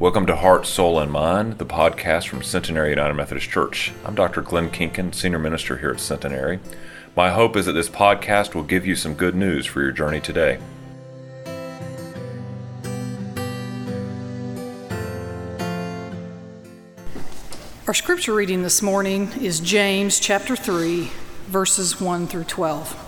Welcome 0.00 0.26
to 0.26 0.36
Heart, 0.36 0.64
Soul, 0.64 1.00
and 1.00 1.10
Mind, 1.10 1.58
the 1.58 1.66
podcast 1.66 2.28
from 2.28 2.40
Centenary 2.40 2.90
United 2.90 3.14
Methodist 3.14 3.50
Church. 3.50 3.92
I'm 4.04 4.14
Dr. 4.14 4.42
Glenn 4.42 4.70
Kinkin, 4.70 5.12
Senior 5.12 5.40
Minister 5.40 5.76
here 5.76 5.90
at 5.90 5.98
Centenary. 5.98 6.60
My 7.16 7.30
hope 7.30 7.56
is 7.56 7.66
that 7.66 7.72
this 7.72 7.88
podcast 7.88 8.54
will 8.54 8.62
give 8.62 8.86
you 8.86 8.94
some 8.94 9.14
good 9.14 9.34
news 9.34 9.66
for 9.66 9.82
your 9.82 9.90
journey 9.90 10.20
today. 10.20 10.60
Our 17.88 17.94
scripture 17.94 18.34
reading 18.34 18.62
this 18.62 18.80
morning 18.80 19.32
is 19.40 19.58
James 19.58 20.20
chapter 20.20 20.54
3, 20.54 21.10
verses 21.48 22.00
1 22.00 22.28
through 22.28 22.44
12. 22.44 23.07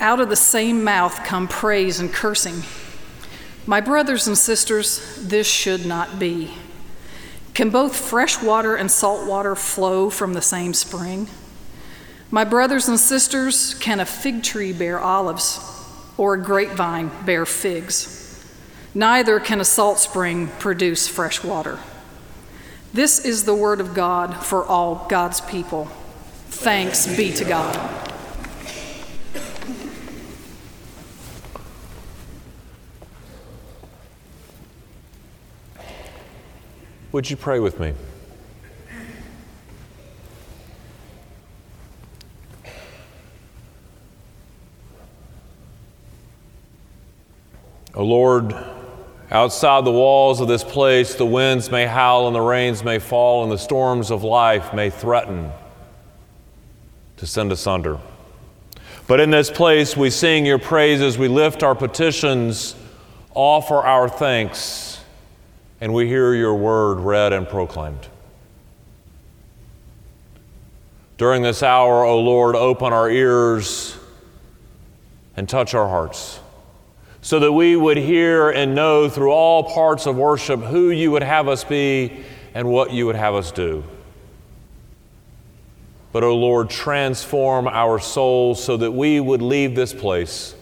Out 0.00 0.20
of 0.20 0.28
the 0.28 0.36
same 0.36 0.84
mouth 0.84 1.24
come 1.24 1.48
praise 1.48 2.00
and 2.00 2.12
cursing. 2.12 2.62
My 3.66 3.80
brothers 3.80 4.26
and 4.26 4.36
sisters, 4.36 5.18
this 5.20 5.46
should 5.46 5.86
not 5.86 6.18
be. 6.18 6.54
Can 7.54 7.70
both 7.70 7.96
fresh 7.96 8.42
water 8.42 8.76
and 8.76 8.90
salt 8.90 9.26
water 9.26 9.54
flow 9.54 10.10
from 10.10 10.34
the 10.34 10.42
same 10.42 10.74
spring? 10.74 11.28
My 12.30 12.44
brothers 12.44 12.88
and 12.88 13.00
sisters, 13.00 13.74
can 13.74 13.98
a 13.98 14.04
fig 14.04 14.42
tree 14.42 14.72
bear 14.72 15.00
olives 15.00 15.58
or 16.18 16.34
a 16.34 16.42
grapevine 16.42 17.10
bear 17.24 17.46
figs? 17.46 18.44
Neither 18.94 19.40
can 19.40 19.60
a 19.60 19.64
salt 19.64 19.98
spring 19.98 20.48
produce 20.58 21.08
fresh 21.08 21.42
water. 21.42 21.78
This 22.92 23.18
is 23.24 23.44
the 23.44 23.54
word 23.54 23.80
of 23.80 23.94
God 23.94 24.44
for 24.44 24.64
all 24.64 25.06
God's 25.08 25.40
people. 25.40 25.86
Thanks 26.48 27.06
be 27.16 27.32
to 27.32 27.44
God. 27.44 28.12
Would 37.16 37.30
you 37.30 37.36
pray 37.38 37.60
with 37.60 37.80
me? 37.80 37.94
O 47.94 48.00
oh 48.00 48.04
Lord, 48.04 48.54
outside 49.30 49.86
the 49.86 49.90
walls 49.90 50.42
of 50.42 50.48
this 50.48 50.62
place, 50.62 51.14
the 51.14 51.24
winds 51.24 51.70
may 51.70 51.86
howl 51.86 52.26
and 52.26 52.36
the 52.36 52.40
rains 52.42 52.84
may 52.84 52.98
fall 52.98 53.44
and 53.44 53.50
the 53.50 53.56
storms 53.56 54.10
of 54.10 54.22
life 54.22 54.74
may 54.74 54.90
threaten 54.90 55.50
to 57.16 57.26
send 57.26 57.50
us 57.50 57.66
under. 57.66 57.98
But 59.08 59.20
in 59.20 59.30
this 59.30 59.50
place, 59.50 59.96
we 59.96 60.10
sing 60.10 60.44
your 60.44 60.58
praises, 60.58 61.16
we 61.16 61.28
lift 61.28 61.62
our 61.62 61.74
petitions, 61.74 62.76
offer 63.34 63.76
our 63.76 64.06
thanks, 64.06 64.85
and 65.80 65.92
we 65.92 66.06
hear 66.08 66.34
your 66.34 66.54
word 66.54 67.00
read 67.00 67.32
and 67.32 67.48
proclaimed. 67.48 68.08
During 71.18 71.42
this 71.42 71.62
hour, 71.62 72.04
O 72.04 72.20
Lord, 72.20 72.54
open 72.56 72.92
our 72.92 73.10
ears 73.10 73.96
and 75.36 75.48
touch 75.48 75.74
our 75.74 75.88
hearts 75.88 76.40
so 77.22 77.40
that 77.40 77.52
we 77.52 77.74
would 77.74 77.96
hear 77.96 78.50
and 78.50 78.74
know 78.74 79.08
through 79.08 79.32
all 79.32 79.64
parts 79.64 80.06
of 80.06 80.16
worship 80.16 80.60
who 80.60 80.90
you 80.90 81.10
would 81.10 81.22
have 81.22 81.48
us 81.48 81.64
be 81.64 82.24
and 82.54 82.68
what 82.68 82.92
you 82.92 83.06
would 83.06 83.16
have 83.16 83.34
us 83.34 83.50
do. 83.50 83.82
But, 86.12 86.22
O 86.22 86.36
Lord, 86.36 86.70
transform 86.70 87.66
our 87.66 87.98
souls 87.98 88.62
so 88.62 88.76
that 88.76 88.92
we 88.92 89.20
would 89.20 89.42
leave 89.42 89.74
this 89.74 89.92
place 89.92 90.54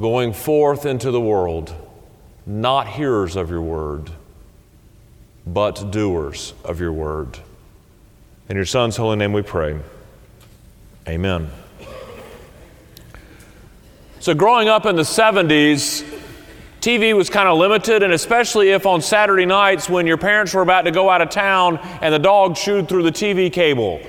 going 0.00 0.32
forth 0.32 0.84
into 0.86 1.10
the 1.10 1.20
world, 1.20 1.74
not 2.46 2.88
hearers 2.88 3.36
of 3.36 3.50
your 3.50 3.62
word, 3.62 4.10
but 5.46 5.90
doers 5.90 6.54
of 6.64 6.80
your 6.80 6.92
word. 6.92 7.38
In 8.48 8.56
your 8.56 8.66
Son's 8.66 8.96
holy 8.96 9.16
name 9.16 9.32
we 9.32 9.42
pray. 9.42 9.78
Amen. 11.08 11.50
So, 14.20 14.34
growing 14.34 14.68
up 14.68 14.86
in 14.86 14.94
the 14.94 15.02
70s, 15.02 16.04
TV 16.80 17.16
was 17.16 17.30
kind 17.30 17.48
of 17.48 17.58
limited, 17.58 18.02
and 18.02 18.12
especially 18.12 18.70
if 18.70 18.86
on 18.86 19.00
Saturday 19.00 19.46
nights 19.46 19.88
when 19.88 20.06
your 20.06 20.16
parents 20.16 20.52
were 20.54 20.62
about 20.62 20.82
to 20.82 20.90
go 20.90 21.08
out 21.08 21.22
of 21.22 21.30
town 21.30 21.78
and 22.00 22.12
the 22.12 22.18
dog 22.18 22.56
chewed 22.56 22.88
through 22.88 23.04
the 23.04 23.12
TV 23.12 23.52
cable. 23.52 24.00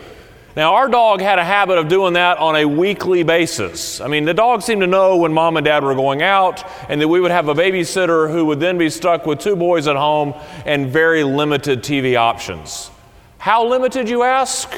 Now, 0.55 0.75
our 0.75 0.87
dog 0.87 1.19
had 1.19 1.39
a 1.39 1.43
habit 1.43 1.79
of 1.79 1.87
doing 1.87 2.13
that 2.13 2.37
on 2.37 2.55
a 2.55 2.65
weekly 2.65 3.23
basis. 3.23 3.99
I 3.99 4.07
mean, 4.07 4.25
the 4.25 4.35
dog 4.35 4.61
seemed 4.61 4.81
to 4.81 4.87
know 4.87 5.17
when 5.17 5.33
mom 5.33 5.57
and 5.57 5.65
dad 5.65 5.83
were 5.83 5.95
going 5.95 6.21
out, 6.21 6.63
and 6.89 7.01
that 7.01 7.07
we 7.07 7.19
would 7.19 7.31
have 7.31 7.47
a 7.47 7.55
babysitter 7.55 8.31
who 8.31 8.45
would 8.45 8.59
then 8.59 8.77
be 8.77 8.91
stuck 8.91 9.25
with 9.25 9.39
two 9.39 9.55
boys 9.55 9.87
at 9.87 9.95
home 9.95 10.35
and 10.65 10.91
very 10.91 11.23
limited 11.23 11.81
TV 11.81 12.15
options. 12.15 12.91
How 13.39 13.67
limited, 13.67 14.07
you 14.07 14.21
ask? 14.21 14.71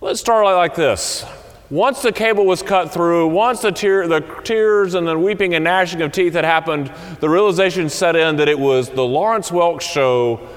Let's 0.00 0.20
start 0.20 0.46
like 0.46 0.74
this. 0.74 1.26
Once 1.68 2.00
the 2.00 2.12
cable 2.12 2.46
was 2.46 2.62
cut 2.62 2.90
through, 2.90 3.28
once 3.28 3.60
the, 3.60 3.72
tear, 3.72 4.08
the 4.08 4.20
tears 4.44 4.94
and 4.94 5.06
the 5.06 5.18
weeping 5.18 5.54
and 5.54 5.64
gnashing 5.64 6.00
of 6.00 6.10
teeth 6.10 6.32
had 6.32 6.44
happened, 6.44 6.90
the 7.20 7.28
realization 7.28 7.90
set 7.90 8.16
in 8.16 8.36
that 8.36 8.48
it 8.48 8.58
was 8.58 8.88
the 8.88 9.04
Lawrence 9.04 9.50
Welk 9.50 9.82
show 9.82 10.48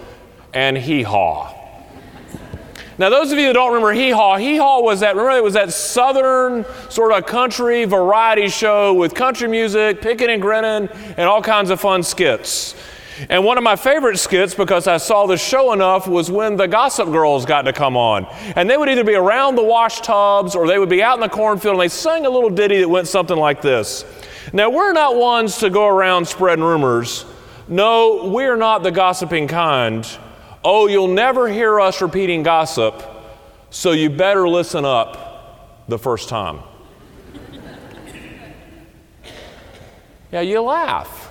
and 0.53 0.77
hee 0.77 1.03
haw. 1.03 1.56
Now, 2.99 3.09
those 3.09 3.31
of 3.31 3.37
you 3.37 3.45
that 3.47 3.53
don't 3.53 3.73
remember 3.73 3.93
Hee 3.93 4.09
Haw, 4.09 4.37
Hee 4.37 4.57
Haw 4.57 4.81
was 4.81 5.01
that, 5.01 5.15
remember, 5.15 5.37
it 5.37 5.43
was 5.43 5.53
that 5.53 5.71
southern 5.71 6.65
sort 6.89 7.13
of 7.13 7.27
country 7.27 7.85
variety 7.85 8.49
show 8.49 8.91
with 8.91 9.13
country 9.13 9.47
music, 9.47 10.01
picking 10.01 10.29
and 10.29 10.41
grinning, 10.41 10.89
and 11.15 11.29
all 11.29 11.41
kinds 11.43 11.69
of 11.69 11.79
fun 11.79 12.01
skits. 12.01 12.73
And 13.29 13.43
one 13.43 13.59
of 13.59 13.63
my 13.63 13.75
favorite 13.75 14.17
skits, 14.17 14.55
because 14.55 14.87
I 14.87 14.97
saw 14.97 15.27
the 15.27 15.37
show 15.37 15.73
enough, 15.73 16.07
was 16.07 16.31
when 16.31 16.55
the 16.55 16.67
Gossip 16.67 17.11
Girls 17.11 17.45
got 17.45 17.63
to 17.63 17.73
come 17.73 17.95
on. 17.95 18.25
And 18.55 18.67
they 18.67 18.77
would 18.77 18.89
either 18.89 19.03
be 19.03 19.15
around 19.15 19.55
the 19.55 19.63
wash 19.63 20.01
tubs 20.01 20.55
or 20.55 20.67
they 20.67 20.79
would 20.79 20.89
be 20.89 21.03
out 21.03 21.15
in 21.15 21.21
the 21.21 21.29
cornfield 21.29 21.75
and 21.75 21.81
they 21.81 21.87
sang 21.89 22.25
a 22.25 22.29
little 22.29 22.49
ditty 22.49 22.79
that 22.79 22.89
went 22.89 23.07
something 23.07 23.37
like 23.37 23.61
this. 23.61 24.05
Now, 24.53 24.69
we're 24.69 24.93
not 24.93 25.15
ones 25.15 25.57
to 25.59 25.69
go 25.69 25.87
around 25.87 26.27
spreading 26.27 26.63
rumors. 26.63 27.25
No, 27.67 28.29
we're 28.31 28.55
not 28.55 28.81
the 28.81 28.91
gossiping 28.91 29.47
kind. 29.47 30.07
Oh, 30.63 30.87
you'll 30.87 31.07
never 31.07 31.47
hear 31.47 31.79
us 31.79 32.01
repeating 32.01 32.43
gossip, 32.43 33.03
so 33.69 33.91
you 33.91 34.09
better 34.09 34.47
listen 34.47 34.85
up 34.85 35.85
the 35.87 35.97
first 35.97 36.29
time. 36.29 36.61
yeah, 40.31 40.41
you 40.41 40.61
laugh. 40.61 41.27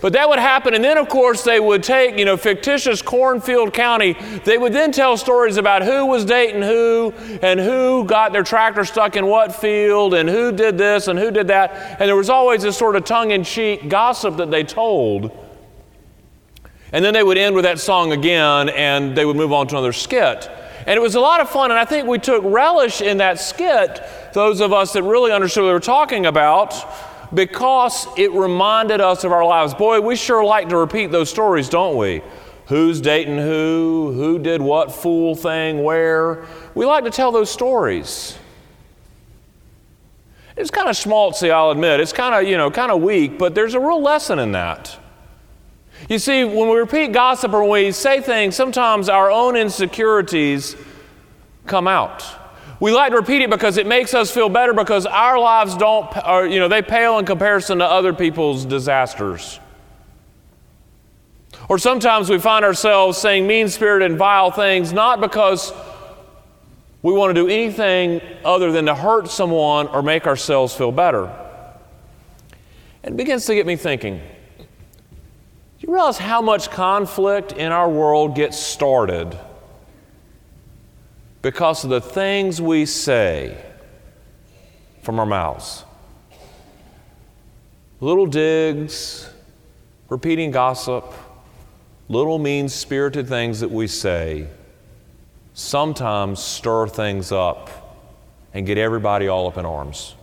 But 0.00 0.12
that 0.12 0.28
would 0.28 0.38
happen, 0.38 0.74
and 0.74 0.84
then 0.84 0.96
of 0.96 1.08
course 1.08 1.42
they 1.42 1.58
would 1.58 1.82
take, 1.82 2.16
you 2.16 2.24
know, 2.24 2.36
fictitious 2.36 3.02
Cornfield 3.02 3.74
County. 3.74 4.16
They 4.44 4.56
would 4.56 4.72
then 4.72 4.92
tell 4.92 5.16
stories 5.16 5.56
about 5.56 5.82
who 5.82 6.06
was 6.06 6.24
dating 6.24 6.62
who, 6.62 7.12
and 7.42 7.58
who 7.58 8.04
got 8.04 8.32
their 8.32 8.44
tractor 8.44 8.84
stuck 8.84 9.16
in 9.16 9.26
what 9.26 9.54
field, 9.54 10.14
and 10.14 10.28
who 10.28 10.52
did 10.52 10.78
this 10.78 11.08
and 11.08 11.18
who 11.18 11.30
did 11.30 11.48
that. 11.48 11.96
And 11.98 12.08
there 12.08 12.16
was 12.16 12.30
always 12.30 12.62
this 12.62 12.78
sort 12.78 12.94
of 12.94 13.04
tongue 13.04 13.32
in 13.32 13.42
cheek 13.42 13.88
gossip 13.88 14.36
that 14.36 14.50
they 14.50 14.62
told. 14.62 15.32
And 16.92 17.04
then 17.04 17.14
they 17.14 17.22
would 17.22 17.38
end 17.38 17.54
with 17.54 17.64
that 17.64 17.78
song 17.78 18.12
again, 18.12 18.70
and 18.70 19.16
they 19.16 19.24
would 19.24 19.36
move 19.36 19.52
on 19.52 19.66
to 19.68 19.74
another 19.74 19.92
skit. 19.92 20.50
And 20.86 20.96
it 20.96 21.00
was 21.00 21.16
a 21.16 21.20
lot 21.20 21.40
of 21.40 21.50
fun, 21.50 21.70
and 21.70 21.78
I 21.78 21.84
think 21.84 22.08
we 22.08 22.18
took 22.18 22.42
relish 22.44 23.00
in 23.02 23.18
that 23.18 23.38
skit, 23.40 24.02
those 24.32 24.60
of 24.60 24.72
us 24.72 24.94
that 24.94 25.02
really 25.02 25.32
understood 25.32 25.64
what 25.64 25.68
they 25.68 25.74
were 25.74 25.80
talking 25.80 26.26
about 26.26 26.74
because 27.34 28.06
it 28.16 28.32
reminded 28.32 29.00
us 29.00 29.24
of 29.24 29.32
our 29.32 29.44
lives. 29.44 29.74
Boy, 29.74 30.00
we 30.00 30.16
sure 30.16 30.44
like 30.44 30.68
to 30.70 30.76
repeat 30.76 31.10
those 31.10 31.28
stories, 31.28 31.68
don't 31.68 31.96
we? 31.96 32.22
Who's 32.66 33.00
dating 33.00 33.38
who? 33.38 34.12
Who 34.14 34.38
did 34.38 34.60
what 34.60 34.92
fool 34.92 35.34
thing 35.34 35.82
where? 35.82 36.46
We 36.74 36.86
like 36.86 37.04
to 37.04 37.10
tell 37.10 37.32
those 37.32 37.50
stories. 37.50 38.38
It's 40.56 40.70
kind 40.70 40.88
of 40.88 40.96
schmaltzy, 40.96 41.50
I'll 41.50 41.70
admit. 41.70 42.00
It's 42.00 42.12
kind 42.12 42.34
of, 42.34 42.50
you 42.50 42.56
know, 42.56 42.70
kind 42.70 42.90
of 42.90 43.00
weak, 43.00 43.38
but 43.38 43.54
there's 43.54 43.74
a 43.74 43.80
real 43.80 44.02
lesson 44.02 44.38
in 44.38 44.52
that. 44.52 44.98
You 46.08 46.18
see, 46.18 46.44
when 46.44 46.68
we 46.68 46.76
repeat 46.76 47.12
gossip 47.12 47.52
or 47.52 47.62
when 47.62 47.84
we 47.84 47.92
say 47.92 48.20
things, 48.20 48.56
sometimes 48.56 49.08
our 49.08 49.30
own 49.30 49.56
insecurities 49.56 50.76
come 51.66 51.86
out. 51.88 52.24
We 52.80 52.92
like 52.92 53.10
to 53.10 53.16
repeat 53.16 53.42
it 53.42 53.50
because 53.50 53.76
it 53.76 53.86
makes 53.86 54.14
us 54.14 54.30
feel 54.30 54.48
better 54.48 54.72
because 54.72 55.04
our 55.04 55.38
lives 55.38 55.76
don't, 55.76 56.08
or, 56.26 56.46
you 56.46 56.60
know, 56.60 56.68
they 56.68 56.80
pale 56.80 57.18
in 57.18 57.26
comparison 57.26 57.78
to 57.78 57.84
other 57.84 58.12
people's 58.12 58.64
disasters. 58.64 59.58
Or 61.68 61.78
sometimes 61.78 62.30
we 62.30 62.38
find 62.38 62.64
ourselves 62.64 63.18
saying 63.18 63.46
mean 63.46 63.68
spirited 63.68 64.10
and 64.10 64.18
vile 64.18 64.50
things 64.50 64.92
not 64.92 65.20
because 65.20 65.72
we 67.02 67.12
want 67.12 67.34
to 67.34 67.42
do 67.42 67.48
anything 67.48 68.20
other 68.44 68.72
than 68.72 68.86
to 68.86 68.94
hurt 68.94 69.28
someone 69.28 69.88
or 69.88 70.02
make 70.02 70.26
ourselves 70.26 70.74
feel 70.74 70.92
better. 70.92 71.34
It 73.02 73.16
begins 73.16 73.44
to 73.46 73.54
get 73.54 73.66
me 73.66 73.76
thinking. 73.76 74.20
You 75.88 75.94
realize 75.94 76.18
how 76.18 76.40
much 76.40 76.70
conflict 76.70 77.50
in 77.50 77.72
our 77.72 77.88
world 77.88 78.36
gets 78.36 78.56
started? 78.56 79.36
because 81.42 81.84
of 81.84 81.90
the 81.90 82.00
things 82.00 82.60
we 82.60 82.84
say 82.84 83.56
from 85.02 85.18
our 85.18 85.26
mouths. 85.26 85.84
Little 88.00 88.26
digs, 88.26 89.30
repeating 90.08 90.50
gossip, 90.50 91.12
little 92.08 92.38
mean 92.38 92.68
spirited 92.68 93.28
things 93.28 93.60
that 93.60 93.70
we 93.70 93.86
say 93.86 94.48
sometimes 95.54 96.40
stir 96.40 96.86
things 96.86 97.32
up 97.32 97.70
and 98.54 98.64
get 98.64 98.78
everybody 98.78 99.26
all 99.26 99.48
up 99.48 99.56
in 99.56 99.66
arms. 99.66 100.14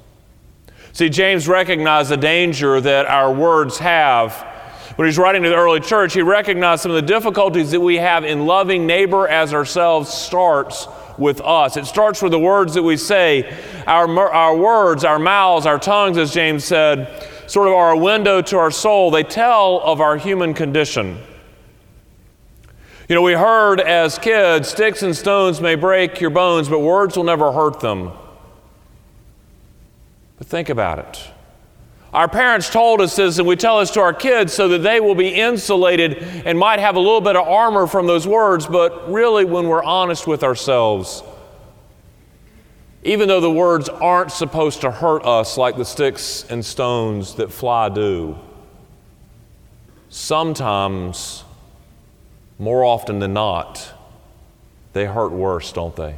See, 0.93 1.09
James 1.09 1.47
recognized 1.47 2.09
the 2.09 2.17
danger 2.17 2.79
that 2.79 3.05
our 3.05 3.33
words 3.33 3.79
have. 3.79 4.47
When 4.95 5.07
he's 5.07 5.17
writing 5.17 5.43
to 5.43 5.49
the 5.49 5.55
early 5.55 5.81
church, 5.81 6.13
he 6.13 6.21
recognized 6.21 6.83
some 6.83 6.91
of 6.91 6.95
the 6.95 7.01
difficulties 7.01 7.71
that 7.71 7.81
we 7.81 7.95
have 7.95 8.23
in 8.23 8.45
loving 8.45 8.87
neighbor 8.87 9.27
as 9.27 9.53
ourselves 9.53 10.13
starts 10.13 10.87
with 11.17 11.41
us. 11.41 11.75
It 11.75 11.85
starts 11.85 12.21
with 12.21 12.31
the 12.31 12.39
words 12.39 12.73
that 12.75 12.83
we 12.83 12.95
say. 12.95 13.53
Our, 13.87 14.07
our 14.31 14.55
words, 14.55 15.03
our 15.03 15.19
mouths, 15.19 15.65
our 15.65 15.79
tongues, 15.79 16.17
as 16.17 16.33
James 16.33 16.63
said, 16.63 17.29
sort 17.47 17.67
of 17.67 17.73
are 17.73 17.91
a 17.91 17.97
window 17.97 18.41
to 18.43 18.57
our 18.57 18.71
soul. 18.71 19.11
They 19.11 19.23
tell 19.23 19.81
of 19.81 19.99
our 19.99 20.17
human 20.17 20.53
condition. 20.53 21.19
You 23.09 23.15
know, 23.15 23.21
we 23.21 23.33
heard 23.33 23.79
as 23.81 24.17
kids 24.17 24.69
sticks 24.69 25.03
and 25.03 25.15
stones 25.15 25.61
may 25.61 25.75
break 25.75 26.19
your 26.19 26.31
bones, 26.31 26.69
but 26.69 26.79
words 26.79 27.15
will 27.15 27.23
never 27.23 27.51
hurt 27.51 27.79
them. 27.81 28.11
But 30.37 30.47
think 30.47 30.69
about 30.69 30.99
it. 30.99 31.31
Our 32.15 32.29
parents 32.29 32.69
told 32.69 33.01
us 33.01 33.17
this, 33.17 33.39
and 33.39 33.47
we 33.47 33.57
tell 33.57 33.79
this 33.79 33.91
to 33.91 33.99
our 33.99 34.13
kids 34.13 34.53
so 34.53 34.69
that 34.69 34.77
they 34.77 35.01
will 35.01 35.15
be 35.15 35.27
insulated 35.27 36.23
and 36.45 36.57
might 36.57 36.79
have 36.79 36.95
a 36.95 36.99
little 36.99 37.19
bit 37.19 37.35
of 37.35 37.45
armor 37.45 37.87
from 37.87 38.07
those 38.07 38.25
words, 38.25 38.65
but 38.65 39.11
really, 39.11 39.43
when 39.43 39.67
we're 39.67 39.83
honest 39.83 40.25
with 40.25 40.41
ourselves, 40.41 41.23
even 43.03 43.27
though 43.27 43.41
the 43.41 43.51
words 43.51 43.89
aren't 43.89 44.31
supposed 44.31 44.79
to 44.79 44.91
hurt 44.91 45.25
us 45.25 45.57
like 45.57 45.75
the 45.75 45.83
sticks 45.83 46.45
and 46.49 46.63
stones 46.63 47.35
that 47.35 47.51
fly 47.51 47.89
do, 47.89 48.39
sometimes, 50.07 51.43
more 52.57 52.85
often 52.85 53.19
than 53.19 53.33
not, 53.33 53.91
they 54.93 55.05
hurt 55.05 55.33
worse, 55.33 55.73
don't 55.73 55.97
they? 55.97 56.15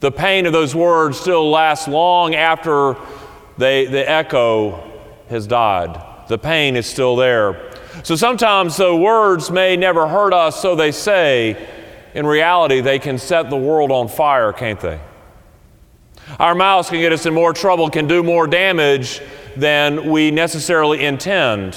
The 0.00 0.10
pain 0.10 0.44
of 0.46 0.52
those 0.52 0.74
words 0.74 1.20
still 1.20 1.48
lasts 1.48 1.86
long 1.86 2.34
after 2.34 2.96
they, 3.58 3.86
the 3.86 4.08
echo 4.10 4.87
has 5.30 5.46
died. 5.46 6.00
The 6.28 6.38
pain 6.38 6.76
is 6.76 6.86
still 6.86 7.16
there. 7.16 7.72
So 8.02 8.16
sometimes 8.16 8.76
the 8.76 8.94
words 8.94 9.50
may 9.50 9.76
never 9.76 10.06
hurt 10.06 10.32
us, 10.32 10.60
so 10.60 10.74
they 10.74 10.92
say. 10.92 11.74
In 12.14 12.26
reality, 12.26 12.80
they 12.80 12.98
can 12.98 13.18
set 13.18 13.50
the 13.50 13.56
world 13.56 13.90
on 13.90 14.08
fire, 14.08 14.52
can't 14.52 14.80
they? 14.80 14.98
Our 16.38 16.54
mouths 16.54 16.88
can 16.88 17.00
get 17.00 17.12
us 17.12 17.26
in 17.26 17.34
more 17.34 17.52
trouble, 17.52 17.90
can 17.90 18.06
do 18.06 18.22
more 18.22 18.46
damage 18.46 19.20
than 19.56 20.10
we 20.10 20.30
necessarily 20.30 21.04
intend. 21.04 21.76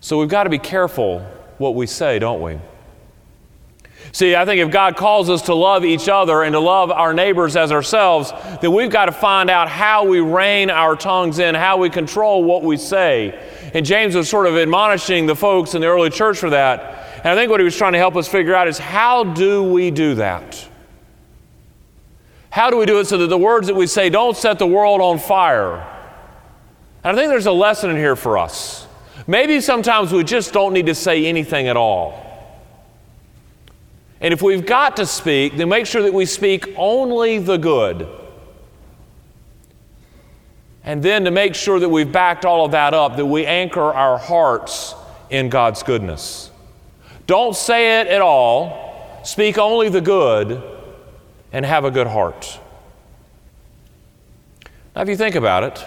So 0.00 0.18
we've 0.18 0.28
got 0.28 0.44
to 0.44 0.50
be 0.50 0.58
careful 0.58 1.20
what 1.58 1.74
we 1.74 1.86
say, 1.86 2.18
don't 2.18 2.40
we? 2.40 2.58
See, 4.12 4.34
I 4.34 4.44
think 4.44 4.60
if 4.60 4.70
God 4.70 4.96
calls 4.96 5.28
us 5.28 5.42
to 5.42 5.54
love 5.54 5.84
each 5.84 6.08
other 6.08 6.42
and 6.42 6.52
to 6.54 6.60
love 6.60 6.90
our 6.90 7.12
neighbors 7.12 7.56
as 7.56 7.70
ourselves, 7.72 8.32
then 8.60 8.72
we've 8.72 8.90
got 8.90 9.06
to 9.06 9.12
find 9.12 9.50
out 9.50 9.68
how 9.68 10.04
we 10.04 10.20
rein 10.20 10.70
our 10.70 10.96
tongues 10.96 11.38
in, 11.38 11.54
how 11.54 11.76
we 11.76 11.90
control 11.90 12.42
what 12.42 12.62
we 12.62 12.76
say. 12.76 13.38
And 13.74 13.84
James 13.84 14.14
was 14.14 14.28
sort 14.28 14.46
of 14.46 14.56
admonishing 14.56 15.26
the 15.26 15.36
folks 15.36 15.74
in 15.74 15.82
the 15.82 15.88
early 15.88 16.10
church 16.10 16.38
for 16.38 16.50
that. 16.50 17.18
And 17.18 17.26
I 17.26 17.34
think 17.34 17.50
what 17.50 17.60
he 17.60 17.64
was 17.64 17.76
trying 17.76 17.92
to 17.92 17.98
help 17.98 18.16
us 18.16 18.28
figure 18.28 18.54
out 18.54 18.68
is 18.68 18.78
how 18.78 19.24
do 19.24 19.62
we 19.62 19.90
do 19.90 20.14
that? 20.14 20.66
How 22.50 22.70
do 22.70 22.78
we 22.78 22.86
do 22.86 22.98
it 23.00 23.06
so 23.06 23.18
that 23.18 23.26
the 23.26 23.38
words 23.38 23.66
that 23.66 23.76
we 23.76 23.86
say 23.86 24.08
don't 24.08 24.36
set 24.36 24.58
the 24.58 24.66
world 24.66 25.00
on 25.00 25.18
fire? 25.18 25.86
And 27.04 27.16
I 27.16 27.20
think 27.20 27.28
there's 27.28 27.46
a 27.46 27.52
lesson 27.52 27.90
in 27.90 27.96
here 27.96 28.16
for 28.16 28.38
us. 28.38 28.86
Maybe 29.26 29.60
sometimes 29.60 30.12
we 30.12 30.24
just 30.24 30.52
don't 30.52 30.72
need 30.72 30.86
to 30.86 30.94
say 30.94 31.26
anything 31.26 31.68
at 31.68 31.76
all. 31.76 32.24
And 34.20 34.34
if 34.34 34.42
we've 34.42 34.66
got 34.66 34.96
to 34.96 35.06
speak, 35.06 35.56
then 35.56 35.68
make 35.68 35.86
sure 35.86 36.02
that 36.02 36.12
we 36.12 36.26
speak 36.26 36.74
only 36.76 37.38
the 37.38 37.56
good. 37.56 38.08
And 40.82 41.02
then 41.02 41.24
to 41.24 41.30
make 41.30 41.54
sure 41.54 41.78
that 41.78 41.88
we've 41.88 42.10
backed 42.10 42.44
all 42.44 42.64
of 42.64 42.72
that 42.72 42.94
up, 42.94 43.16
that 43.16 43.26
we 43.26 43.46
anchor 43.46 43.92
our 43.92 44.18
hearts 44.18 44.94
in 45.30 45.50
God's 45.50 45.82
goodness. 45.82 46.50
Don't 47.26 47.54
say 47.54 48.00
it 48.00 48.06
at 48.06 48.22
all, 48.22 49.20
speak 49.22 49.58
only 49.58 49.88
the 49.90 50.00
good, 50.00 50.62
and 51.52 51.64
have 51.64 51.84
a 51.84 51.90
good 51.90 52.06
heart. 52.06 52.58
Now, 54.96 55.02
if 55.02 55.08
you 55.08 55.16
think 55.16 55.34
about 55.34 55.62
it, 55.62 55.84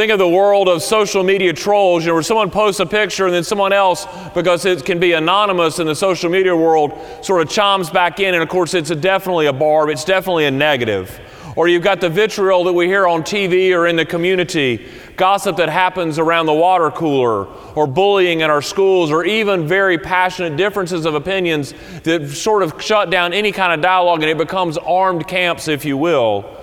Think 0.00 0.12
of 0.12 0.18
the 0.18 0.26
world 0.26 0.66
of 0.66 0.82
social 0.82 1.22
media 1.22 1.52
trolls, 1.52 2.04
you 2.04 2.08
know, 2.08 2.14
where 2.14 2.22
someone 2.22 2.50
posts 2.50 2.80
a 2.80 2.86
picture 2.86 3.26
and 3.26 3.34
then 3.34 3.44
someone 3.44 3.70
else, 3.70 4.06
because 4.32 4.64
it 4.64 4.82
can 4.82 4.98
be 4.98 5.12
anonymous 5.12 5.78
in 5.78 5.86
the 5.86 5.94
social 5.94 6.30
media 6.30 6.56
world, 6.56 6.98
sort 7.22 7.42
of 7.42 7.50
chimes 7.50 7.90
back 7.90 8.18
in, 8.18 8.32
and 8.32 8.42
of 8.42 8.48
course, 8.48 8.72
it's 8.72 8.88
a 8.88 8.96
definitely 8.96 9.44
a 9.44 9.52
barb, 9.52 9.90
it's 9.90 10.06
definitely 10.06 10.46
a 10.46 10.50
negative. 10.50 11.20
Or 11.54 11.68
you've 11.68 11.82
got 11.82 12.00
the 12.00 12.08
vitriol 12.08 12.64
that 12.64 12.72
we 12.72 12.86
hear 12.86 13.06
on 13.06 13.22
TV 13.22 13.76
or 13.76 13.86
in 13.86 13.96
the 13.96 14.06
community, 14.06 14.88
gossip 15.18 15.58
that 15.58 15.68
happens 15.68 16.18
around 16.18 16.46
the 16.46 16.54
water 16.54 16.90
cooler, 16.90 17.44
or 17.74 17.86
bullying 17.86 18.40
in 18.40 18.48
our 18.48 18.62
schools, 18.62 19.10
or 19.10 19.26
even 19.26 19.68
very 19.68 19.98
passionate 19.98 20.56
differences 20.56 21.04
of 21.04 21.14
opinions 21.14 21.74
that 22.04 22.26
sort 22.30 22.62
of 22.62 22.82
shut 22.82 23.10
down 23.10 23.34
any 23.34 23.52
kind 23.52 23.74
of 23.74 23.82
dialogue 23.82 24.22
and 24.22 24.30
it 24.30 24.38
becomes 24.38 24.78
armed 24.78 25.28
camps, 25.28 25.68
if 25.68 25.84
you 25.84 25.98
will. 25.98 26.59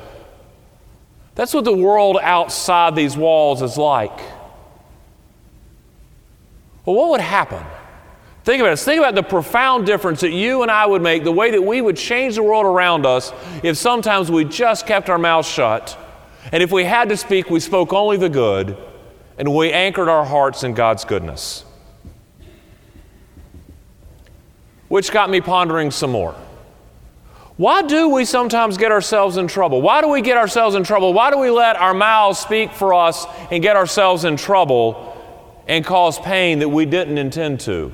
That's 1.38 1.54
what 1.54 1.66
the 1.66 1.72
world 1.72 2.18
outside 2.20 2.96
these 2.96 3.16
walls 3.16 3.62
is 3.62 3.78
like. 3.78 4.18
Well, 6.84 6.96
what 6.96 7.12
would 7.12 7.22
happen? 7.22 7.64
Think 8.44 8.60
about 8.60 8.74
it. 8.74 8.80
Think 8.80 8.98
about 8.98 9.14
the 9.14 9.22
profound 9.22 9.86
difference 9.86 10.22
that 10.22 10.32
you 10.32 10.64
and 10.64 10.72
I 10.72 10.88
would 10.88 11.04
make, 11.04 11.24
the 11.24 11.32
way 11.32 11.52
that 11.52 11.62
we 11.62 11.80
would 11.80 11.96
change 11.96 12.36
the 12.36 12.44
world 12.44 12.66
around 12.66 13.06
us 13.06 13.32
if 13.62 13.78
sometimes 13.78 14.32
we 14.32 14.46
just 14.46 14.88
kept 14.88 15.12
our 15.12 15.20
mouths 15.20 15.48
shut. 15.48 15.96
And 16.52 16.64
if 16.64 16.72
we 16.72 16.86
had 16.86 17.08
to 17.10 17.18
speak, 17.18 17.52
we 17.52 17.60
spoke 17.60 17.94
only 17.94 18.18
the 18.18 18.30
good, 18.30 18.76
and 19.38 19.54
we 19.54 19.72
anchored 19.72 20.10
our 20.10 20.26
hearts 20.26 20.64
in 20.64 20.74
God's 20.74 21.06
goodness. 21.06 21.64
Which 24.88 25.12
got 25.12 25.30
me 25.30 25.40
pondering 25.40 25.92
some 25.92 26.12
more. 26.12 26.36
Why 27.58 27.82
do 27.82 28.10
we 28.10 28.24
sometimes 28.24 28.78
get 28.78 28.92
ourselves 28.92 29.38
in 29.38 29.48
trouble? 29.48 29.82
Why 29.82 30.02
do 30.02 30.08
we 30.08 30.22
get 30.22 30.38
ourselves 30.38 30.76
in 30.76 30.84
trouble? 30.84 31.14
Why 31.14 31.32
do 31.32 31.38
we 31.38 31.50
let 31.50 31.76
our 31.76 31.94
mouths 31.94 32.40
speak 32.40 32.72
for 32.72 32.94
us 32.94 33.26
and 33.52 33.62
get 33.64 33.76
ourselves 33.76 34.26
in 34.26 34.38
trouble? 34.38 35.16
and 35.68 35.86
cause 35.86 36.18
pain 36.20 36.60
that 36.60 36.70
we 36.70 36.86
didn't 36.86 37.18
intend 37.18 37.60
to. 37.62 37.92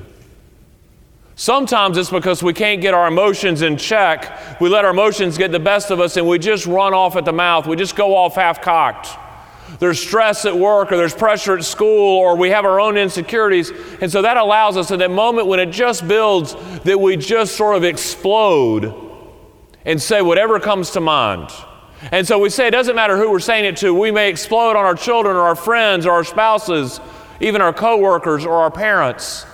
Sometimes 1.36 1.98
it's 1.98 2.10
because 2.10 2.42
we 2.42 2.52
can't 2.52 2.80
get 2.80 2.94
our 2.94 3.08
emotions 3.08 3.62
in 3.62 3.76
check. 3.76 4.60
We 4.60 4.68
let 4.68 4.84
our 4.84 4.92
emotions 4.92 5.36
get 5.36 5.50
the 5.50 5.58
best 5.58 5.90
of 5.90 5.98
us 5.98 6.16
and 6.16 6.28
we 6.28 6.38
just 6.38 6.64
run 6.64 6.94
off 6.94 7.16
at 7.16 7.24
the 7.24 7.32
mouth. 7.32 7.66
We 7.66 7.74
just 7.74 7.96
go 7.96 8.14
off 8.14 8.36
half 8.36 8.62
cocked. 8.62 9.08
There's 9.80 9.98
stress 9.98 10.44
at 10.44 10.56
work 10.56 10.92
or 10.92 10.96
there's 10.96 11.14
pressure 11.14 11.58
at 11.58 11.64
school 11.64 12.18
or 12.18 12.36
we 12.36 12.50
have 12.50 12.64
our 12.64 12.78
own 12.78 12.96
insecurities. 12.96 13.72
And 14.00 14.12
so 14.12 14.22
that 14.22 14.36
allows 14.36 14.76
us 14.76 14.92
at 14.92 15.00
that 15.00 15.10
moment 15.10 15.48
when 15.48 15.58
it 15.58 15.72
just 15.72 16.06
builds 16.06 16.54
that 16.84 17.00
we 17.00 17.16
just 17.16 17.56
sort 17.56 17.76
of 17.76 17.82
explode 17.82 19.03
and 19.84 20.00
say 20.00 20.22
whatever 20.22 20.58
comes 20.60 20.90
to 20.90 21.00
mind. 21.00 21.50
And 22.12 22.26
so 22.26 22.38
we 22.38 22.50
say 22.50 22.68
it 22.68 22.72
doesn't 22.72 22.96
matter 22.96 23.16
who 23.16 23.30
we're 23.30 23.40
saying 23.40 23.64
it 23.64 23.76
to. 23.78 23.94
We 23.94 24.10
may 24.10 24.28
explode 24.28 24.76
on 24.76 24.84
our 24.84 24.94
children 24.94 25.36
or 25.36 25.42
our 25.42 25.54
friends 25.54 26.06
or 26.06 26.12
our 26.12 26.24
spouses, 26.24 27.00
even 27.40 27.60
our 27.60 27.72
coworkers 27.72 28.44
or 28.44 28.54
our 28.54 28.70
parents. 28.70 29.46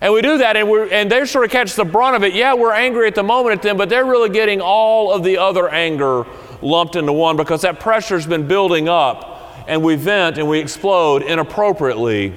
And 0.00 0.12
we 0.12 0.20
do 0.20 0.38
that, 0.38 0.56
and, 0.56 0.70
we 0.70 0.90
and 0.92 1.10
they 1.10 1.24
sort 1.24 1.46
of 1.46 1.50
catch 1.50 1.74
the 1.74 1.84
brunt 1.84 2.16
of 2.16 2.22
it. 2.22 2.34
Yeah, 2.34 2.54
we're 2.54 2.72
angry 2.72 3.06
at 3.06 3.14
the 3.14 3.22
moment 3.22 3.54
at 3.54 3.62
them, 3.62 3.76
but 3.76 3.88
they're 3.88 4.04
really 4.04 4.28
getting 4.28 4.60
all 4.60 5.12
of 5.12 5.24
the 5.24 5.38
other 5.38 5.68
anger 5.68 6.26
lumped 6.60 6.96
into 6.96 7.12
one 7.12 7.36
because 7.36 7.62
that 7.62 7.80
pressure's 7.80 8.26
been 8.26 8.46
building 8.46 8.88
up, 8.88 9.64
and 9.66 9.82
we 9.82 9.96
vent 9.96 10.36
and 10.38 10.48
we 10.48 10.58
explode 10.58 11.22
inappropriately 11.22 12.34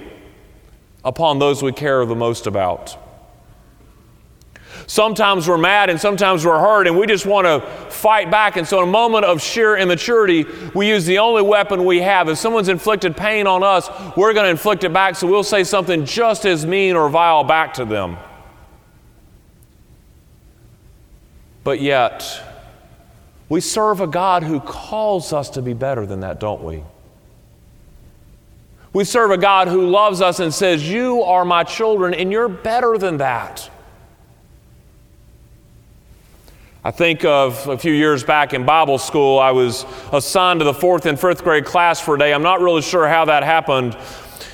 upon 1.03 1.39
those 1.39 1.61
we 1.61 1.71
care 1.71 2.05
the 2.05 2.15
most 2.15 2.47
about. 2.47 2.97
Sometimes 4.89 5.47
we're 5.47 5.59
mad 5.59 5.91
and 5.91 6.01
sometimes 6.01 6.43
we're 6.43 6.59
hurt 6.59 6.87
and 6.87 6.97
we 6.97 7.05
just 7.05 7.23
want 7.23 7.45
to 7.45 7.61
fight 7.91 8.31
back. 8.31 8.57
And 8.57 8.67
so, 8.67 8.81
in 8.81 8.89
a 8.89 8.91
moment 8.91 9.23
of 9.23 9.39
sheer 9.39 9.77
immaturity, 9.77 10.47
we 10.73 10.89
use 10.89 11.05
the 11.05 11.19
only 11.19 11.43
weapon 11.43 11.85
we 11.85 11.99
have. 11.99 12.27
If 12.27 12.39
someone's 12.39 12.69
inflicted 12.69 13.15
pain 13.15 13.45
on 13.45 13.61
us, 13.61 13.87
we're 14.17 14.33
going 14.33 14.45
to 14.45 14.49
inflict 14.49 14.83
it 14.83 14.91
back. 14.91 15.15
So, 15.15 15.27
we'll 15.27 15.43
say 15.43 15.63
something 15.63 16.05
just 16.05 16.43
as 16.43 16.65
mean 16.65 16.95
or 16.95 17.07
vile 17.07 17.43
back 17.43 17.75
to 17.75 17.85
them. 17.85 18.17
But 21.63 21.81
yet, 21.81 22.41
we 23.47 23.61
serve 23.61 24.01
a 24.01 24.07
God 24.07 24.41
who 24.41 24.59
calls 24.59 25.33
us 25.33 25.51
to 25.51 25.61
be 25.61 25.73
better 25.73 26.07
than 26.07 26.21
that, 26.21 26.39
don't 26.39 26.63
we? 26.63 26.81
We 28.91 29.03
serve 29.03 29.29
a 29.29 29.37
God 29.37 29.67
who 29.67 29.87
loves 29.87 30.19
us 30.19 30.39
and 30.39 30.51
says, 30.51 30.89
You 30.89 31.21
are 31.21 31.45
my 31.45 31.63
children, 31.63 32.15
and 32.15 32.31
you're 32.31 32.49
better 32.49 32.97
than 32.97 33.17
that. 33.17 33.69
I 36.89 36.91
think 36.91 37.23
of 37.23 37.67
a 37.67 37.77
few 37.77 37.93
years 37.93 38.23
back 38.23 38.55
in 38.55 38.65
Bible 38.65 38.97
school, 38.97 39.37
I 39.37 39.51
was 39.51 39.85
assigned 40.11 40.61
to 40.61 40.63
the 40.63 40.73
fourth 40.73 41.05
and 41.05 41.19
fifth 41.19 41.43
grade 41.43 41.63
class 41.63 42.01
for 42.01 42.15
a 42.15 42.17
day. 42.17 42.33
I'm 42.33 42.41
not 42.41 42.61
really 42.61 42.81
sure 42.81 43.07
how 43.07 43.25
that 43.25 43.43
happened. 43.43 43.95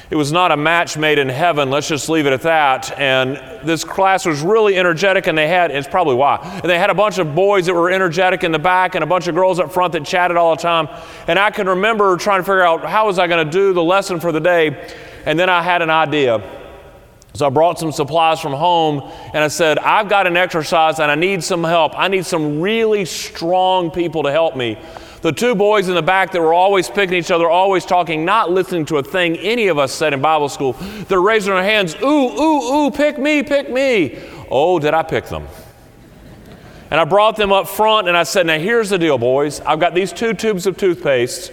It 0.10 0.18
was 0.18 0.34
not 0.34 0.52
a 0.52 0.58
match 0.58 0.98
made 0.98 1.18
in 1.18 1.30
heaven, 1.30 1.70
let's 1.70 1.88
just 1.88 2.10
leave 2.10 2.26
it 2.26 2.34
at 2.34 2.42
that. 2.42 2.92
And 3.00 3.38
this 3.66 3.86
class 3.86 4.26
was 4.26 4.42
really 4.42 4.76
energetic, 4.76 5.28
and 5.28 5.38
they 5.38 5.48
had, 5.48 5.72
it's 5.72 5.88
probably 5.88 6.16
why, 6.16 6.40
and 6.62 6.70
they 6.70 6.78
had 6.78 6.90
a 6.90 6.94
bunch 6.94 7.20
of 7.20 7.34
boys 7.34 7.68
that 7.68 7.74
were 7.74 7.90
energetic 7.90 8.44
in 8.44 8.52
the 8.52 8.60
back 8.60 8.96
and 8.96 9.04
a 9.06 9.08
bunch 9.08 9.28
of 9.28 9.36
girls 9.36 9.58
up 9.58 9.72
front 9.72 9.94
that 9.94 10.04
chatted 10.04 10.36
all 10.36 10.58
the 10.58 10.62
time. 10.62 10.90
And 11.30 11.40
I 11.40 11.52
can 11.52 11.70
remember 11.70 12.18
trying 12.18 12.42
to 12.42 12.44
figure 12.44 12.64
out 12.64 12.84
how 12.84 13.06
was 13.06 13.18
I 13.18 13.28
going 13.28 13.46
to 13.46 13.50
do 13.50 13.72
the 13.72 13.82
lesson 13.82 14.20
for 14.20 14.34
the 14.34 14.42
day. 14.42 14.94
And 15.26 15.40
then 15.40 15.50
I 15.50 15.62
had 15.62 15.82
an 15.82 15.90
idea. 15.90 16.40
So 17.36 17.46
I 17.46 17.50
brought 17.50 17.78
some 17.78 17.92
supplies 17.92 18.40
from 18.40 18.54
home 18.54 19.12
and 19.34 19.44
I 19.44 19.50
said, 19.50 19.78
I've 19.80 20.08
got 20.08 20.26
an 20.26 20.38
exercise 20.38 21.00
and 21.00 21.12
I 21.12 21.16
need 21.16 21.44
some 21.44 21.66
help. 21.66 21.92
I 21.98 22.08
need 22.08 22.26
some 22.26 22.62
really 22.62 23.04
strong 23.04 23.92
people 23.92 24.24
to 24.24 24.32
help 24.32 24.56
me. 24.56 24.78
The 25.22 25.34
two 25.34 25.54
boys 25.54 25.90
in 25.90 25.96
the 25.96 26.02
back 26.02 26.32
that 26.32 26.42
were 26.42 26.54
always 26.54 26.90
picking 26.90 27.16
each 27.18 27.32
other, 27.32 27.50
always 27.50 27.84
talking, 27.84 28.24
not 28.24 28.52
listening 28.52 28.86
to 28.86 28.98
a 28.98 29.04
thing 29.04 29.36
any 29.38 29.68
of 29.68 29.78
us 29.78 29.92
said 29.92 30.14
in 30.14 30.22
Bible 30.22 30.48
school, 30.48 30.74
they're 31.10 31.22
raising 31.22 31.54
their 31.54 31.64
hands, 31.64 31.96
ooh, 32.02 32.06
ooh, 32.06 32.74
ooh, 32.74 32.92
pick 32.92 33.18
me, 33.18 33.44
pick 33.44 33.70
me. 33.70 34.18
Oh, 34.50 34.80
did 34.80 34.94
I 34.94 35.04
pick 35.04 35.26
them? 35.26 35.46
And 36.92 37.02
I 37.02 37.04
brought 37.04 37.36
them 37.36 37.52
up 37.52 37.68
front 37.68 38.08
and 38.08 38.16
I 38.16 38.24
said, 38.24 38.46
Now 38.46 38.60
here's 38.60 38.92
the 38.92 38.98
deal, 38.98 39.18
boys. 39.18 39.60
I've 39.62 39.80
got 39.80 39.94
these 39.94 40.14
two 40.14 40.34
tubes 40.34 40.68
of 40.68 40.78
toothpaste 40.78 41.52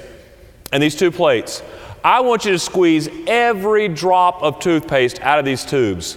and 0.71 0.81
these 0.81 0.95
two 0.95 1.11
plates. 1.11 1.63
I 2.05 2.21
want 2.21 2.45
you 2.45 2.53
to 2.53 2.59
squeeze 2.59 3.09
every 3.27 3.89
drop 3.89 4.43
of 4.43 4.59
toothpaste 4.59 5.21
out 5.21 5.39
of 5.39 5.45
these 5.45 5.65
tubes. 5.65 6.17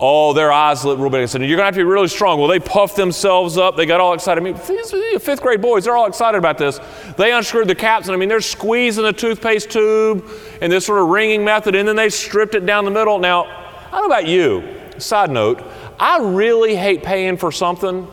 Oh, 0.00 0.32
their 0.32 0.52
eyes 0.52 0.84
lit 0.84 0.98
real 0.98 1.10
big. 1.10 1.22
I 1.22 1.26
said, 1.26 1.40
You're 1.40 1.56
going 1.56 1.58
to 1.58 1.64
have 1.64 1.74
to 1.74 1.80
be 1.80 1.84
really 1.84 2.06
strong. 2.06 2.38
Well, 2.38 2.48
they 2.48 2.60
puffed 2.60 2.94
themselves 2.94 3.58
up. 3.58 3.76
They 3.76 3.84
got 3.84 4.00
all 4.00 4.14
excited. 4.14 4.40
I 4.40 4.44
mean, 4.44 4.56
these 4.68 5.22
fifth 5.22 5.42
grade 5.42 5.60
boys, 5.60 5.84
they're 5.84 5.96
all 5.96 6.06
excited 6.06 6.38
about 6.38 6.56
this. 6.56 6.78
They 7.16 7.32
unscrewed 7.32 7.66
the 7.66 7.74
caps, 7.74 8.06
and 8.06 8.14
I 8.14 8.18
mean, 8.18 8.28
they're 8.28 8.40
squeezing 8.40 9.02
the 9.02 9.12
toothpaste 9.12 9.70
tube 9.70 10.24
in 10.62 10.70
this 10.70 10.86
sort 10.86 11.02
of 11.02 11.08
wringing 11.08 11.44
method, 11.44 11.74
and 11.74 11.88
then 11.88 11.96
they 11.96 12.10
stripped 12.10 12.54
it 12.54 12.64
down 12.64 12.84
the 12.84 12.92
middle. 12.92 13.18
Now, 13.18 13.44
I 13.44 13.90
don't 13.90 14.02
know 14.02 14.06
about 14.06 14.28
you. 14.28 14.62
Side 14.98 15.30
note, 15.30 15.64
I 15.98 16.18
really 16.20 16.76
hate 16.76 17.02
paying 17.02 17.36
for 17.36 17.50
something 17.50 18.06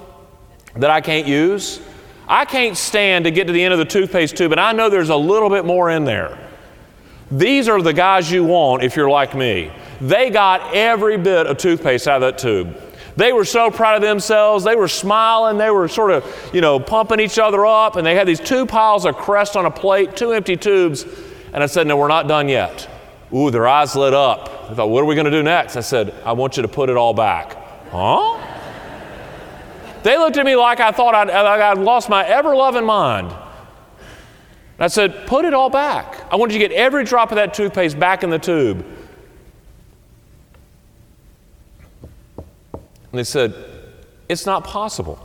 that 0.76 0.90
I 0.90 1.02
can't 1.02 1.28
use. 1.28 1.82
I 2.28 2.46
can't 2.46 2.76
stand 2.76 3.26
to 3.26 3.32
get 3.32 3.46
to 3.46 3.54
the 3.54 3.64
end 3.64 3.74
of 3.74 3.78
the 3.78 3.86
toothpaste 3.86 4.36
tube, 4.36 4.52
and 4.52 4.60
I 4.60 4.72
know 4.72 4.90
there's 4.90 5.10
a 5.10 5.16
little 5.16 5.50
bit 5.50 5.66
more 5.66 5.92
in 5.92 6.04
there. 6.04 6.45
These 7.32 7.68
are 7.68 7.82
the 7.82 7.94
guys 7.94 8.32
you 8.32 8.44
want 8.44 8.84
if 8.84 8.96
you're 8.96 9.10
like 9.10 9.36
me. 9.36 9.72
They 10.00 10.30
got 10.30 10.76
every 10.76 11.18
bit 11.18 11.48
of 11.48 11.58
toothpaste 11.58 12.08
out 12.08 12.22
of 12.22 12.22
that 12.22 12.38
tube. 12.38 12.78
They 13.18 13.32
were 13.32 13.46
so 13.46 13.72
proud 13.72 13.96
of 13.96 14.02
themselves. 14.02 14.64
They 14.64 14.76
were 14.76 14.90
smiling. 14.90 15.58
They 15.58 15.70
were 15.70 15.88
sort 15.88 16.12
of, 16.12 16.50
you 16.54 16.62
know, 16.62 16.80
pumping 16.80 17.20
each 17.20 17.40
other 17.40 17.66
up. 17.66 17.96
And 17.96 18.06
they 18.06 18.14
had 18.14 18.28
these 18.28 18.42
two 18.42 18.66
piles 18.66 19.06
of 19.06 19.16
crest 19.16 19.56
on 19.56 19.66
a 19.66 19.72
plate, 19.72 20.16
two 20.16 20.34
empty 20.34 20.58
tubes. 20.58 21.06
And 21.54 21.64
I 21.64 21.66
said, 21.68 21.88
No, 21.88 21.98
we're 21.98 22.10
not 22.10 22.28
done 22.28 22.50
yet. 22.50 22.90
Ooh, 23.34 23.50
their 23.50 23.68
eyes 23.68 23.96
lit 23.96 24.14
up. 24.14 24.70
I 24.70 24.74
thought, 24.74 24.90
What 24.90 25.02
are 25.02 25.06
we 25.06 25.16
going 25.16 25.26
to 25.26 25.32
do 25.32 25.44
next? 25.44 25.78
I 25.78 25.82
said, 25.82 26.14
I 26.26 26.34
want 26.34 26.58
you 26.58 26.62
to 26.64 26.68
put 26.68 26.90
it 26.90 26.98
all 26.98 27.14
back. 27.14 27.56
Huh? 27.90 28.42
they 30.04 30.18
looked 30.18 30.38
at 30.38 30.46
me 30.46 30.56
like 30.56 30.80
I 30.80 30.92
thought 30.92 31.16
I'd, 31.16 31.30
I'd 31.30 31.78
lost 31.78 32.10
my 32.10 32.26
ever 32.26 32.56
loving 32.56 32.86
mind. 32.86 33.34
And 34.78 34.84
I 34.84 34.88
said, 34.88 35.26
Put 35.28 35.46
it 35.46 35.54
all 35.54 35.70
back. 35.70 36.22
I 36.32 36.36
want 36.36 36.52
you 36.52 36.60
to 36.60 36.68
get 36.68 36.76
every 36.76 37.04
drop 37.04 37.32
of 37.32 37.36
that 37.36 37.54
toothpaste 37.54 38.00
back 38.00 38.24
in 38.24 38.30
the 38.30 38.40
tube. 38.40 38.86
And 42.36 43.20
they 43.20 43.24
said, 43.24 43.54
It's 44.28 44.46
not 44.46 44.66
possible. 44.66 45.20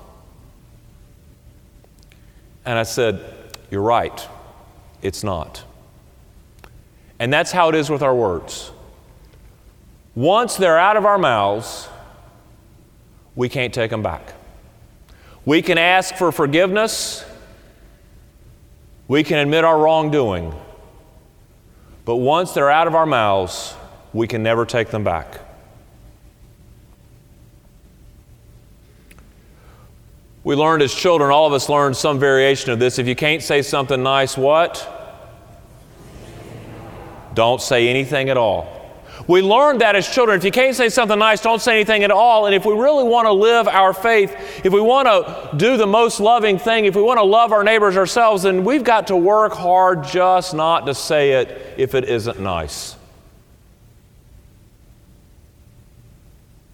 And 2.64 2.78
I 2.78 2.84
said, 2.84 3.24
You're 3.70 3.82
right. 3.82 4.28
It's 5.02 5.24
not. 5.24 5.64
And 7.18 7.32
that's 7.32 7.52
how 7.52 7.68
it 7.68 7.74
is 7.74 7.90
with 7.90 8.02
our 8.02 8.14
words. 8.14 8.70
Once 10.14 10.56
they're 10.56 10.78
out 10.78 10.96
of 10.96 11.04
our 11.04 11.18
mouths, 11.18 11.88
we 13.34 13.48
can't 13.48 13.72
take 13.74 13.90
them 13.90 14.02
back. 14.02 14.34
We 15.44 15.62
can 15.62 15.78
ask 15.78 16.14
for 16.14 16.30
forgiveness 16.30 17.24
we 19.10 19.24
can 19.24 19.38
admit 19.38 19.64
our 19.64 19.76
wrongdoing, 19.76 20.54
but 22.04 22.14
once 22.14 22.52
they're 22.52 22.70
out 22.70 22.86
of 22.86 22.94
our 22.94 23.06
mouths, 23.06 23.74
we 24.12 24.28
can 24.28 24.40
never 24.40 24.64
take 24.64 24.90
them 24.90 25.02
back. 25.02 25.40
We 30.44 30.54
learned 30.54 30.84
as 30.84 30.94
children, 30.94 31.32
all 31.32 31.48
of 31.48 31.52
us 31.52 31.68
learned 31.68 31.96
some 31.96 32.20
variation 32.20 32.70
of 32.70 32.78
this. 32.78 33.00
If 33.00 33.08
you 33.08 33.16
can't 33.16 33.42
say 33.42 33.62
something 33.62 34.00
nice, 34.00 34.36
what? 34.36 34.88
Don't 37.34 37.60
say 37.60 37.88
anything 37.88 38.28
at 38.28 38.36
all. 38.36 38.79
We 39.26 39.42
learned 39.42 39.80
that 39.80 39.96
as 39.96 40.08
children. 40.08 40.38
If 40.38 40.44
you 40.44 40.50
can't 40.50 40.74
say 40.74 40.88
something 40.88 41.18
nice, 41.18 41.40
don't 41.40 41.60
say 41.60 41.74
anything 41.74 42.04
at 42.04 42.10
all. 42.10 42.46
And 42.46 42.54
if 42.54 42.64
we 42.64 42.72
really 42.72 43.04
want 43.04 43.26
to 43.26 43.32
live 43.32 43.68
our 43.68 43.92
faith, 43.92 44.34
if 44.64 44.72
we 44.72 44.80
want 44.80 45.06
to 45.06 45.56
do 45.56 45.76
the 45.76 45.86
most 45.86 46.20
loving 46.20 46.58
thing, 46.58 46.84
if 46.86 46.96
we 46.96 47.02
want 47.02 47.18
to 47.18 47.24
love 47.24 47.52
our 47.52 47.62
neighbors 47.62 47.96
ourselves, 47.96 48.42
then 48.42 48.64
we've 48.64 48.84
got 48.84 49.08
to 49.08 49.16
work 49.16 49.52
hard 49.52 50.04
just 50.04 50.54
not 50.54 50.86
to 50.86 50.94
say 50.94 51.32
it 51.32 51.74
if 51.76 51.94
it 51.94 52.04
isn't 52.04 52.40
nice. 52.40 52.96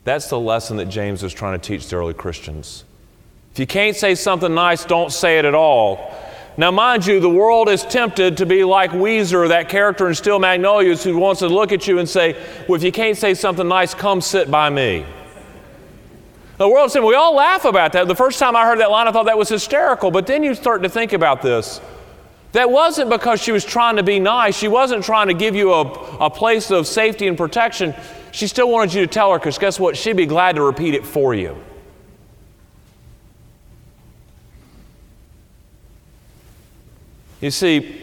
That's 0.05 0.29
the 0.29 0.39
lesson 0.39 0.77
that 0.77 0.87
James 0.87 1.23
was 1.23 1.35
trying 1.35 1.59
to 1.59 1.67
teach 1.67 1.89
the 1.89 1.97
early 1.97 2.15
Christians. 2.15 2.85
If 3.53 3.59
you 3.59 3.67
can't 3.67 3.97
say 3.97 4.15
something 4.15 4.55
nice, 4.55 4.85
don't 4.85 5.13
say 5.13 5.39
it 5.39 5.45
at 5.45 5.55
all. 5.55 6.15
Now, 6.59 6.71
mind 6.71 7.07
you, 7.07 7.21
the 7.21 7.29
world 7.29 7.69
is 7.69 7.83
tempted 7.85 8.39
to 8.39 8.47
be 8.47 8.65
like 8.65 8.93
Ouiser, 8.93 9.49
that 9.49 9.69
character 9.69 10.09
in 10.09 10.15
Steel 10.15 10.39
Magnolias, 10.39 11.05
who 11.05 11.19
wants 11.19 11.41
to 11.41 11.49
look 11.49 11.71
at 11.71 11.87
you 11.87 11.99
and 11.99 12.09
say, 12.09 12.33
Well, 12.67 12.77
if 12.77 12.83
you 12.83 12.93
can't 12.93 13.17
say 13.17 13.35
something 13.35 13.69
nice, 13.69 13.93
come 13.93 14.23
sit 14.23 14.51
by 14.51 14.71
me. 14.71 15.05
The 16.59 16.69
world 16.69 16.91
said, 16.91 17.01
we 17.01 17.15
all 17.15 17.35
laugh 17.35 17.67
about 17.67 17.93
that. 17.93 18.09
The 18.09 18.15
first 18.15 18.39
time 18.39 18.57
I 18.57 18.65
heard 18.65 18.81
that 18.81 18.91
line, 18.91 19.07
I 19.07 19.13
thought 19.13 19.27
that 19.27 19.37
was 19.37 19.51
hysterical. 19.51 20.11
But 20.11 20.27
then 20.27 20.43
you 20.43 20.55
start 20.55 20.83
to 20.85 20.89
think 20.89 21.13
about 21.13 21.43
this. 21.43 21.83
That 22.53 22.71
wasn't 22.71 23.11
because 23.11 23.43
she 23.43 23.53
was 23.53 23.63
trying 23.63 23.97
to 23.97 24.03
be 24.03 24.19
nice. 24.19 24.57
She 24.57 24.69
wasn't 24.69 25.05
trying 25.05 25.29
to 25.29 25.35
give 25.35 25.55
you 25.55 25.75
a, 25.75 25.83
a 25.83 26.31
place 26.31 26.71
of 26.71 26.87
safety 26.87 27.27
and 27.27 27.37
protection. 27.37 27.95
She 28.33 28.47
still 28.47 28.71
wanted 28.71 28.95
you 28.95 29.03
to 29.03 29.07
tell 29.07 29.33
her, 29.33 29.39
because 29.39 29.59
guess 29.59 29.79
what? 29.79 29.99
She'd 29.99 30.17
be 30.17 30.25
glad 30.25 30.57
to 30.57 30.63
repeat 30.63 30.95
it 30.95 31.05
for 31.05 31.35
you. 31.35 31.63
You 37.47 37.53
see, 37.53 37.97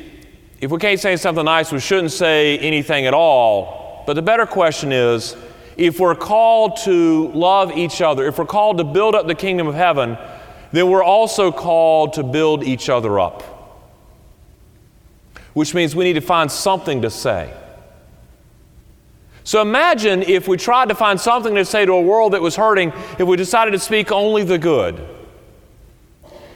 if 0.61 0.71
we 0.71 0.77
can't 0.77 0.97
say 0.97 1.17
something 1.17 1.43
nice, 1.43 1.69
we 1.69 1.81
shouldn't 1.81 2.13
say 2.13 2.57
anything 2.59 3.07
at 3.07 3.13
all. 3.13 4.05
But 4.07 4.13
the 4.13 4.21
better 4.21 4.45
question 4.45 4.93
is 4.93 5.35
if 5.75 5.99
we're 5.99 6.15
called 6.15 6.77
to 6.85 7.27
love 7.33 7.73
each 7.73 8.01
other, 8.01 8.25
if 8.25 8.37
we're 8.37 8.45
called 8.45 8.77
to 8.77 8.85
build 8.85 9.15
up 9.15 9.27
the 9.27 9.35
kingdom 9.35 9.67
of 9.67 9.75
heaven, 9.75 10.17
then 10.71 10.89
we're 10.89 11.03
also 11.03 11.51
called 11.51 12.13
to 12.13 12.23
build 12.23 12.63
each 12.63 12.87
other 12.87 13.19
up. 13.19 13.43
Which 15.51 15.73
means 15.73 15.93
we 15.93 16.05
need 16.05 16.13
to 16.13 16.21
find 16.21 16.49
something 16.49 17.01
to 17.01 17.09
say. 17.09 17.53
So 19.43 19.61
imagine 19.61 20.21
if 20.21 20.47
we 20.47 20.55
tried 20.55 20.87
to 20.87 20.95
find 20.95 21.19
something 21.19 21.53
to 21.55 21.65
say 21.65 21.85
to 21.85 21.91
a 21.91 22.01
world 22.01 22.31
that 22.31 22.41
was 22.41 22.55
hurting, 22.55 22.93
if 23.19 23.27
we 23.27 23.35
decided 23.35 23.71
to 23.71 23.79
speak 23.79 24.09
only 24.09 24.45
the 24.45 24.57
good. 24.57 25.05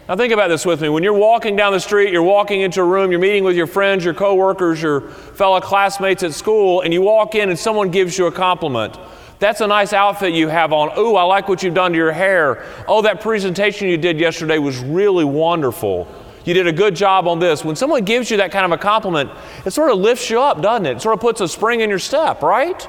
Now 0.08 0.16
think 0.16 0.32
about 0.32 0.48
this 0.48 0.66
with 0.66 0.82
me. 0.82 0.88
When 0.88 1.04
you're 1.04 1.12
walking 1.14 1.58
down 1.58 1.74
the 1.74 1.80
street, 1.82 2.14
you're 2.14 2.24
walking 2.24 2.62
into 2.62 2.82
a 2.82 2.86
room, 2.86 3.12
you're 3.12 3.20
meeting 3.20 3.44
with 3.44 3.58
your 3.58 3.68
friends, 3.68 4.06
your 4.06 4.14
coworkers, 4.14 4.82
your 4.82 5.02
fellow 5.02 5.60
classmates 5.60 6.24
at 6.24 6.34
school, 6.34 6.82
and 6.82 6.94
you 6.94 7.02
walk 7.02 7.36
in 7.36 7.50
and 7.50 7.60
someone 7.60 7.92
gives 7.92 8.18
you 8.18 8.28
a 8.28 8.32
compliment. 8.32 8.98
That's 9.40 9.60
a 9.60 9.68
nice 9.68 9.92
outfit 9.92 10.34
you 10.34 10.48
have 10.48 10.72
on. 10.72 10.98
Ooh, 10.98 11.16
I 11.16 11.24
like 11.24 11.50
what 11.50 11.62
you've 11.62 11.74
done 11.74 11.92
to 11.92 11.98
your 11.98 12.14
hair. 12.14 12.66
Oh, 12.88 13.02
that 13.02 13.20
presentation 13.20 13.90
you 13.90 13.98
did 13.98 14.18
yesterday 14.20 14.58
was 14.58 14.80
really 14.80 15.26
wonderful. 15.26 16.08
You 16.46 16.54
did 16.54 16.68
a 16.68 16.72
good 16.72 16.96
job 16.96 17.28
on 17.28 17.40
this. 17.40 17.66
When 17.66 17.76
someone 17.76 18.06
gives 18.06 18.32
you 18.32 18.38
that 18.38 18.52
kind 18.52 18.66
of 18.66 18.72
a 18.72 18.78
compliment, 18.82 19.30
it 19.66 19.72
sort 19.72 19.92
of 19.92 20.00
lifts 20.00 20.30
you 20.30 20.40
up, 20.40 20.62
doesn't 20.62 20.86
it? 20.86 20.98
It 20.98 21.02
sort 21.02 21.16
of 21.16 21.20
puts 21.20 21.42
a 21.42 21.48
spring 21.50 21.82
in 21.82 21.90
your 21.90 22.00
step, 22.00 22.42
right? 22.42 22.88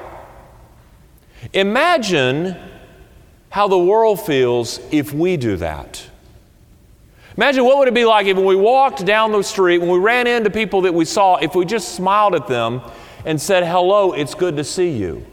Imagine 1.51 2.55
how 3.49 3.67
the 3.67 3.77
world 3.77 4.21
feels 4.21 4.79
if 4.91 5.13
we 5.13 5.35
do 5.35 5.57
that. 5.57 6.08
Imagine 7.39 7.63
what 7.63 7.77
would 7.77 7.87
it 7.87 7.93
be 7.93 8.03
like 8.03 8.27
if 8.27 8.35
when 8.35 8.45
we 8.45 8.57
walked 8.57 9.05
down 9.05 9.31
the 9.31 9.41
street, 9.41 9.77
when 9.77 9.89
we 9.89 9.97
ran 9.97 10.27
into 10.27 10.49
people 10.49 10.81
that 10.81 10.93
we 10.93 11.05
saw, 11.05 11.37
if 11.37 11.55
we 11.55 11.63
just 11.63 11.95
smiled 11.95 12.35
at 12.35 12.47
them 12.47 12.81
and 13.23 13.41
said, 13.41 13.63
Hello, 13.63 14.11
it's 14.11 14.35
good 14.35 14.57
to 14.57 14.63
see 14.65 14.89
you. 14.89 15.25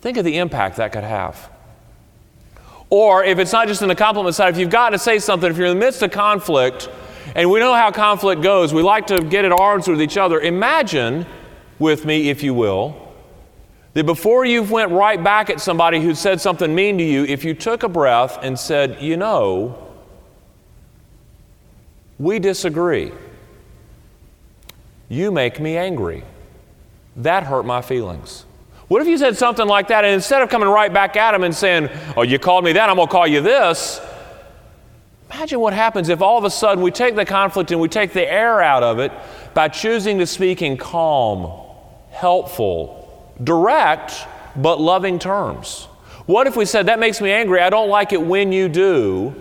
Think 0.00 0.16
of 0.16 0.24
the 0.24 0.38
impact 0.38 0.78
that 0.78 0.90
could 0.90 1.04
have. 1.04 1.48
Or 2.90 3.22
if 3.22 3.38
it's 3.38 3.52
not 3.52 3.68
just 3.68 3.80
in 3.80 3.86
the 3.86 3.94
compliment 3.94 4.34
side, 4.34 4.52
if 4.52 4.58
you've 4.58 4.70
got 4.70 4.90
to 4.90 4.98
say 4.98 5.20
something, 5.20 5.48
if 5.48 5.56
you're 5.56 5.68
in 5.68 5.78
the 5.78 5.84
midst 5.84 6.02
of 6.02 6.10
conflict, 6.10 6.90
and 7.36 7.48
we 7.48 7.60
know 7.60 7.72
how 7.72 7.92
conflict 7.92 8.42
goes, 8.42 8.74
we 8.74 8.82
like 8.82 9.06
to 9.06 9.22
get 9.22 9.44
at 9.44 9.52
arms 9.52 9.86
with 9.86 10.02
each 10.02 10.16
other. 10.16 10.40
Imagine 10.40 11.26
with 11.78 12.04
me, 12.04 12.28
if 12.28 12.42
you 12.42 12.54
will, 12.54 13.14
that 13.94 14.04
before 14.04 14.44
you 14.44 14.64
went 14.64 14.90
right 14.90 15.22
back 15.22 15.48
at 15.48 15.60
somebody 15.60 16.00
who 16.00 16.12
said 16.12 16.40
something 16.40 16.74
mean 16.74 16.98
to 16.98 17.04
you, 17.04 17.24
if 17.24 17.44
you 17.44 17.54
took 17.54 17.84
a 17.84 17.88
breath 17.88 18.40
and 18.42 18.58
said, 18.58 19.00
You 19.00 19.16
know, 19.16 19.81
we 22.22 22.38
disagree. 22.38 23.12
You 25.08 25.32
make 25.32 25.58
me 25.58 25.76
angry. 25.76 26.22
That 27.16 27.42
hurt 27.42 27.66
my 27.66 27.82
feelings. 27.82 28.44
What 28.86 29.02
if 29.02 29.08
you 29.08 29.18
said 29.18 29.36
something 29.36 29.66
like 29.66 29.88
that 29.88 30.04
and 30.04 30.14
instead 30.14 30.40
of 30.40 30.48
coming 30.48 30.68
right 30.68 30.92
back 30.92 31.16
at 31.16 31.34
him 31.34 31.42
and 31.42 31.54
saying, 31.54 31.90
Oh, 32.16 32.22
you 32.22 32.38
called 32.38 32.64
me 32.64 32.72
that, 32.74 32.88
I'm 32.88 32.96
going 32.96 33.08
to 33.08 33.12
call 33.12 33.26
you 33.26 33.40
this? 33.40 34.00
Imagine 35.32 35.58
what 35.58 35.72
happens 35.72 36.08
if 36.08 36.22
all 36.22 36.38
of 36.38 36.44
a 36.44 36.50
sudden 36.50 36.84
we 36.84 36.92
take 36.92 37.16
the 37.16 37.24
conflict 37.24 37.72
and 37.72 37.80
we 37.80 37.88
take 37.88 38.12
the 38.12 38.30
air 38.30 38.62
out 38.62 38.84
of 38.84 39.00
it 39.00 39.10
by 39.52 39.68
choosing 39.68 40.18
to 40.18 40.26
speak 40.26 40.62
in 40.62 40.76
calm, 40.76 41.50
helpful, 42.10 43.34
direct, 43.42 44.14
but 44.54 44.80
loving 44.80 45.18
terms. 45.18 45.86
What 46.26 46.46
if 46.46 46.54
we 46.54 46.66
said, 46.66 46.86
That 46.86 47.00
makes 47.00 47.20
me 47.20 47.32
angry, 47.32 47.60
I 47.60 47.70
don't 47.70 47.88
like 47.88 48.12
it 48.12 48.22
when 48.22 48.52
you 48.52 48.68
do? 48.68 49.34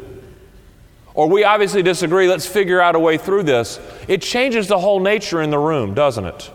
Or 1.13 1.27
we 1.27 1.43
obviously 1.43 1.83
disagree, 1.83 2.27
let's 2.27 2.45
figure 2.45 2.79
out 2.79 2.95
a 2.95 2.99
way 2.99 3.17
through 3.17 3.43
this. 3.43 3.79
It 4.07 4.21
changes 4.21 4.67
the 4.67 4.79
whole 4.79 4.99
nature 4.99 5.41
in 5.41 5.49
the 5.49 5.59
room, 5.59 5.93
doesn't 5.93 6.25
it? 6.25 6.51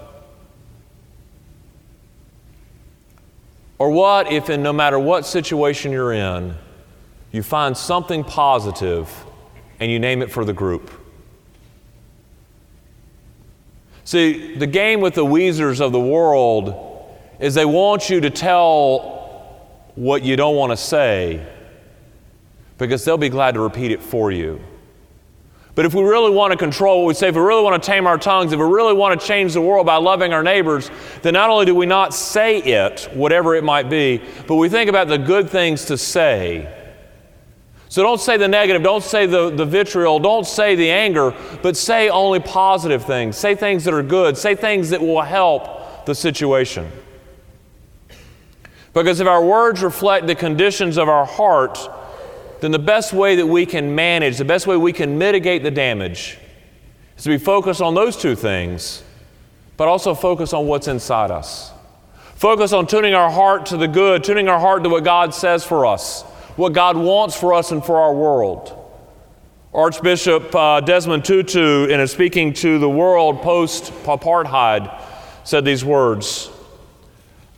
Or 3.78 3.90
what 3.90 4.32
if, 4.32 4.48
in 4.48 4.62
no 4.62 4.72
matter 4.72 4.98
what 4.98 5.26
situation 5.26 5.92
you're 5.92 6.12
in, 6.12 6.54
you 7.32 7.42
find 7.42 7.76
something 7.76 8.25
positive 8.25 9.12
and 9.78 9.90
you 9.90 9.98
name 9.98 10.22
it 10.22 10.30
for 10.30 10.44
the 10.46 10.54
group? 10.54 10.90
See, 14.04 14.54
the 14.54 14.66
game 14.66 15.00
with 15.00 15.14
the 15.14 15.25
Ouisers 15.25 15.80
of 15.80 15.92
the 15.92 16.00
world 16.00 17.10
is 17.38 17.54
they 17.54 17.66
want 17.66 18.08
you 18.08 18.21
to 18.21 18.30
tell 18.30 19.16
what 19.97 20.23
you 20.23 20.36
don't 20.36 20.56
want 20.56 20.73
to 20.73 20.76
say 20.76 21.45
because 22.78 23.04
they'll 23.04 23.19
be 23.19 23.28
glad 23.28 23.54
to 23.54 23.60
repeat 23.60 23.91
it 23.91 24.02
for 24.02 24.30
you. 24.30 24.60
But 25.76 25.84
if 25.84 25.93
we 25.93 26.02
really 26.02 26.30
want 26.30 26.52
to 26.52 26.56
control 26.56 27.02
what 27.02 27.08
we 27.08 27.15
say, 27.15 27.28
if 27.28 27.34
we 27.34 27.43
really 27.43 27.62
want 27.62 27.82
to 27.82 27.86
tame 27.86 28.06
our 28.06 28.17
tongues, 28.17 28.52
if 28.52 28.58
we 28.58 28.65
really 28.65 28.95
want 28.95 29.21
to 29.21 29.26
change 29.26 29.52
the 29.52 29.60
world 29.60 29.84
by 29.84 29.97
loving 29.97 30.32
our 30.32 30.43
neighbors, 30.43 30.91
then 31.21 31.34
not 31.34 31.50
only 31.50 31.67
do 31.67 31.75
we 31.75 31.84
not 31.84 32.15
say 32.15 32.62
it, 32.62 33.10
whatever 33.12 33.54
it 33.54 33.62
might 33.62 33.91
be, 33.91 34.23
but 34.47 34.56
we 34.56 34.71
think 34.71 34.89
about 34.89 35.06
the 35.06 35.19
good 35.19 35.50
things 35.50 35.84
to 35.84 35.99
say. 35.99 36.73
So 37.91 38.02
don't 38.02 38.21
say 38.21 38.39
the 38.39 38.49
negative, 38.49 38.82
don't 38.82 39.04
say 39.04 39.26
the, 39.26 39.50
the 39.50 39.67
vitriol, 39.67 40.19
don't 40.19 40.47
say 40.47 40.75
the 40.76 40.91
anger, 40.91 41.34
but 41.62 41.76
say 41.76 42.08
only 42.08 42.41
positive 42.41 43.04
things. 43.04 43.36
Say 43.36 43.54
things 43.54 43.84
that 43.84 43.93
are 43.93 44.02
good, 44.02 44.36
say 44.39 44.54
things 44.54 44.91
that 44.91 45.00
will 45.00 45.23
help 45.23 46.06
the 46.06 46.15
situation. 46.15 46.91
Because 48.95 49.21
if 49.21 49.26
our 49.26 49.45
words 49.45 49.82
reflect 49.82 50.26
the 50.26 50.34
conditions 50.34 50.97
of 50.97 51.08
our 51.08 51.26
heart, 51.26 51.78
then 52.60 52.71
the 52.71 52.78
best 52.78 53.12
way 53.12 53.36
that 53.36 53.47
we 53.47 53.66
can 53.66 53.95
manage, 53.95 54.38
the 54.38 54.45
best 54.45 54.66
way 54.66 54.76
we 54.76 54.92
can 54.92 55.19
mitigate 55.19 55.62
the 55.62 55.71
damage, 55.71 56.38
is 57.16 57.25
to 57.25 57.30
be 57.30 57.38
focused 57.38 57.80
on 57.80 57.95
those 57.95 58.16
two 58.16 58.34
things, 58.34 59.02
but 59.76 59.88
also 59.88 60.14
focus 60.14 60.52
on 60.52 60.66
what's 60.66 60.88
inside 60.88 61.30
us. 61.30 61.73
Focus 62.34 62.73
on 62.73 62.86
tuning 62.86 63.14
our 63.14 63.30
heart 63.30 63.66
to 63.66 63.76
the 63.76 63.88
good, 63.88 64.23
tuning 64.23 64.49
our 64.49 64.60
heart 64.60 64.82
to 64.82 64.88
what 64.88 65.04
God 65.04 65.34
says 65.34 65.64
for 65.64 65.86
us, 65.86 66.23
what 66.56 66.73
God 66.73 66.97
wants 66.97 67.38
for 67.38 67.54
us 67.54 67.73
and 67.73 67.84
for 67.84 67.99
our 67.99 68.14
world. 68.14 68.82
Archbishop 69.73 70.54
uh, 70.54 70.80
Desmond 70.80 71.25
Tutu, 71.25 71.84
in 71.86 72.06
speaking 72.08 72.54
to 72.54 72.78
the 72.78 72.88
world 72.88 73.42
post 73.42 73.92
apartheid, 74.04 75.02
said 75.45 75.66
these 75.66 75.84
words 75.84 76.50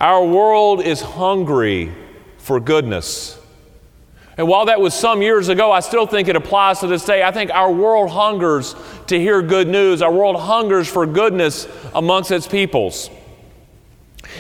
Our 0.01 0.25
world 0.25 0.83
is 0.83 1.01
hungry 1.01 1.95
for 2.39 2.59
goodness. 2.59 3.38
And 4.39 4.47
while 4.47 4.67
that 4.67 4.81
was 4.81 4.95
some 4.95 5.21
years 5.21 5.49
ago, 5.49 5.73
I 5.73 5.81
still 5.81 6.07
think 6.07 6.29
it 6.29 6.37
applies 6.37 6.79
to 6.81 6.87
this 6.87 7.05
day. 7.05 7.25
I 7.25 7.33
think 7.33 7.51
our 7.51 7.73
world 7.73 8.09
hungers 8.11 8.77
to 9.09 9.19
hear 9.19 9.43
good 9.43 9.67
news. 9.67 10.01
Our 10.01 10.13
world 10.13 10.37
hungers 10.37 10.89
for 10.89 11.05
goodness 11.07 11.67
amongst 11.93 12.31
its 12.31 12.47
peoples. 12.47 13.11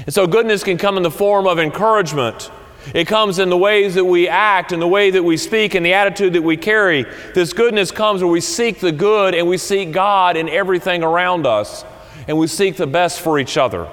And 0.07 0.15
so, 0.15 0.29
goodness 0.29 0.63
can 0.63 0.79
come 0.79 0.97
in 0.97 1.03
the 1.03 1.11
form 1.11 1.49
of 1.49 1.59
encouragement. 1.59 2.49
It 2.95 3.07
comes 3.09 3.41
in 3.41 3.51
the 3.51 3.57
ways 3.57 3.97
that 3.97 4.05
we 4.05 4.29
act, 4.29 4.71
in 4.71 4.79
the 4.79 4.87
way 4.87 5.11
that 5.11 5.23
we 5.23 5.37
speak, 5.37 5.75
in 5.75 5.83
the 5.83 5.95
attitude 5.95 6.35
that 6.35 6.43
we 6.43 6.57
carry. 6.57 7.05
This 7.35 7.53
goodness 7.53 7.91
comes 7.91 8.23
where 8.23 8.31
we 8.31 8.41
seek 8.41 8.79
the 8.79 8.93
good 8.93 9.35
and 9.35 9.49
we 9.49 9.59
seek 9.59 9.91
God 9.91 10.37
in 10.37 10.49
everything 10.49 11.03
around 11.03 11.45
us, 11.45 11.85
and 12.29 12.39
we 12.39 12.47
seek 12.47 12.77
the 12.77 12.87
best 12.87 13.21
for 13.21 13.39
each 13.39 13.57
other. 13.57 13.89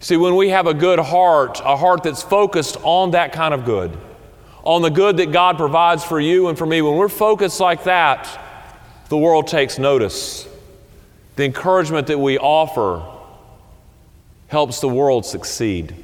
See, 0.00 0.16
when 0.16 0.36
we 0.36 0.50
have 0.50 0.66
a 0.66 0.74
good 0.74 0.98
heart, 0.98 1.60
a 1.64 1.76
heart 1.76 2.04
that's 2.04 2.22
focused 2.22 2.76
on 2.82 3.12
that 3.12 3.32
kind 3.32 3.52
of 3.52 3.64
good, 3.64 3.96
on 4.62 4.82
the 4.82 4.90
good 4.90 5.16
that 5.16 5.32
God 5.32 5.56
provides 5.56 6.04
for 6.04 6.20
you 6.20 6.48
and 6.48 6.56
for 6.56 6.66
me, 6.66 6.82
when 6.82 6.96
we're 6.96 7.08
focused 7.08 7.58
like 7.58 7.84
that, 7.84 8.28
the 9.08 9.16
world 9.16 9.48
takes 9.48 9.78
notice. 9.78 10.46
The 11.36 11.44
encouragement 11.44 12.06
that 12.08 12.18
we 12.18 12.38
offer 12.38 13.02
helps 14.48 14.80
the 14.80 14.88
world 14.88 15.26
succeed. 15.26 15.94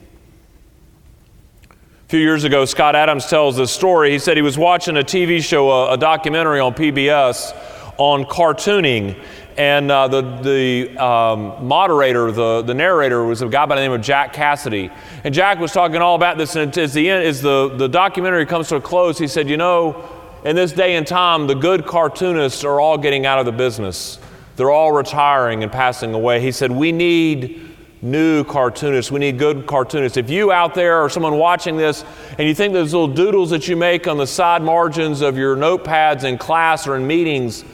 A 1.70 2.08
few 2.08 2.20
years 2.20 2.44
ago, 2.44 2.64
Scott 2.64 2.94
Adams 2.94 3.26
tells 3.26 3.56
this 3.56 3.72
story. 3.72 4.10
He 4.10 4.18
said 4.18 4.36
he 4.36 4.42
was 4.42 4.58
watching 4.58 4.96
a 4.96 5.02
TV 5.02 5.42
show, 5.42 5.70
a, 5.70 5.94
a 5.94 5.96
documentary 5.96 6.60
on 6.60 6.74
PBS 6.74 7.54
on 7.96 8.24
cartooning, 8.24 9.20
and 9.56 9.90
uh, 9.90 10.08
the, 10.08 10.20
the 10.20 10.98
um, 11.02 11.66
moderator, 11.66 12.32
the, 12.32 12.62
the 12.62 12.74
narrator, 12.74 13.24
was 13.24 13.40
a 13.42 13.48
guy 13.48 13.66
by 13.66 13.76
the 13.76 13.80
name 13.80 13.92
of 13.92 14.00
Jack 14.00 14.34
Cassady. 14.34 14.92
And 15.22 15.32
Jack 15.32 15.58
was 15.58 15.72
talking 15.72 15.96
all 15.96 16.16
about 16.16 16.38
this, 16.38 16.56
and 16.56 16.76
as 16.76 16.92
the, 16.92 17.08
end, 17.08 17.24
as 17.24 17.40
the, 17.40 17.68
the 17.76 17.88
documentary 17.88 18.46
comes 18.46 18.68
to 18.68 18.76
a 18.76 18.80
close, 18.80 19.18
he 19.18 19.28
said, 19.28 19.48
You 19.48 19.56
know, 19.56 20.08
in 20.44 20.56
this 20.56 20.72
day 20.72 20.96
and 20.96 21.06
time, 21.06 21.46
the 21.46 21.54
good 21.54 21.86
cartoonists 21.86 22.64
are 22.64 22.80
all 22.80 22.98
getting 22.98 23.26
out 23.26 23.38
of 23.38 23.46
the 23.46 23.52
business. 23.52 24.18
They're 24.56 24.70
all 24.70 24.92
retiring 24.92 25.62
and 25.62 25.70
passing 25.70 26.14
away. 26.14 26.40
He 26.40 26.50
said, 26.50 26.72
We 26.72 26.90
need 26.90 27.74
new 28.02 28.44
cartoonists. 28.44 29.10
We 29.10 29.20
need 29.20 29.38
good 29.38 29.66
cartoonists. 29.66 30.18
If 30.18 30.28
you 30.30 30.52
out 30.52 30.74
there 30.74 31.02
or 31.02 31.08
someone 31.08 31.38
watching 31.38 31.76
this 31.76 32.04
and 32.38 32.46
you 32.46 32.54
think 32.54 32.74
those 32.74 32.92
little 32.92 33.08
doodles 33.08 33.50
that 33.50 33.66
you 33.66 33.76
make 33.76 34.06
on 34.06 34.18
the 34.18 34.26
side 34.26 34.62
margins 34.62 35.22
of 35.22 35.38
your 35.38 35.56
notepads 35.56 36.24
in 36.24 36.36
class 36.36 36.86
or 36.86 36.96
in 36.96 37.06
meetings 37.06 37.64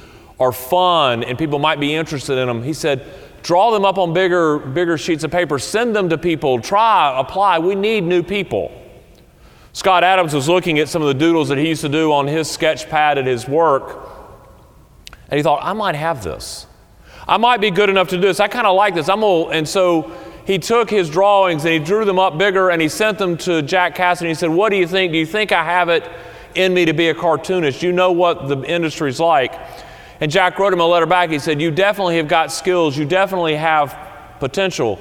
are 0.40 0.52
fun 0.52 1.22
and 1.22 1.38
people 1.38 1.58
might 1.58 1.78
be 1.78 1.94
interested 1.94 2.38
in 2.38 2.48
them. 2.48 2.62
He 2.62 2.72
said, 2.72 3.06
draw 3.42 3.70
them 3.70 3.84
up 3.84 3.98
on 3.98 4.12
bigger, 4.12 4.58
bigger 4.58 4.98
sheets 4.98 5.22
of 5.22 5.30
paper, 5.30 5.58
send 5.58 5.94
them 5.94 6.08
to 6.08 6.18
people, 6.18 6.60
try, 6.60 7.18
apply. 7.18 7.58
We 7.58 7.74
need 7.74 8.04
new 8.04 8.22
people. 8.22 8.72
Scott 9.72 10.02
Adams 10.02 10.34
was 10.34 10.48
looking 10.48 10.78
at 10.80 10.88
some 10.88 11.02
of 11.02 11.08
the 11.08 11.14
doodles 11.14 11.48
that 11.48 11.58
he 11.58 11.68
used 11.68 11.82
to 11.82 11.88
do 11.88 12.12
on 12.12 12.26
his 12.26 12.50
sketch 12.50 12.88
pad 12.88 13.18
at 13.18 13.26
his 13.26 13.46
work, 13.46 14.08
and 15.28 15.36
he 15.36 15.44
thought, 15.44 15.60
I 15.62 15.72
might 15.74 15.94
have 15.94 16.24
this. 16.24 16.66
I 17.28 17.36
might 17.36 17.60
be 17.60 17.70
good 17.70 17.88
enough 17.88 18.08
to 18.08 18.16
do 18.16 18.22
this. 18.22 18.40
I 18.40 18.48
kind 18.48 18.66
of 18.66 18.74
like 18.74 18.96
this. 18.96 19.08
I'm 19.08 19.22
old. 19.22 19.52
And 19.52 19.68
so 19.68 20.10
he 20.44 20.58
took 20.58 20.90
his 20.90 21.08
drawings 21.08 21.64
and 21.64 21.72
he 21.72 21.78
drew 21.78 22.04
them 22.04 22.18
up 22.18 22.36
bigger 22.36 22.70
and 22.70 22.82
he 22.82 22.88
sent 22.88 23.18
them 23.18 23.36
to 23.38 23.62
Jack 23.62 23.94
Cassady. 23.94 24.22
And 24.22 24.28
he 24.28 24.34
said, 24.34 24.50
What 24.50 24.70
do 24.70 24.76
you 24.76 24.88
think? 24.88 25.12
Do 25.12 25.18
you 25.18 25.26
think 25.26 25.52
I 25.52 25.62
have 25.62 25.88
it 25.88 26.10
in 26.56 26.74
me 26.74 26.86
to 26.86 26.92
be 26.92 27.08
a 27.08 27.14
cartoonist? 27.14 27.84
You 27.84 27.92
know 27.92 28.10
what 28.10 28.48
the 28.48 28.60
industry's 28.64 29.20
like. 29.20 29.54
And 30.20 30.30
Jack 30.30 30.58
wrote 30.58 30.72
him 30.72 30.80
a 30.80 30.86
letter 30.86 31.06
back. 31.06 31.30
He 31.30 31.38
said, 31.38 31.60
You 31.60 31.70
definitely 31.70 32.18
have 32.18 32.28
got 32.28 32.52
skills. 32.52 32.96
You 32.96 33.04
definitely 33.06 33.56
have 33.56 33.98
potential. 34.38 34.98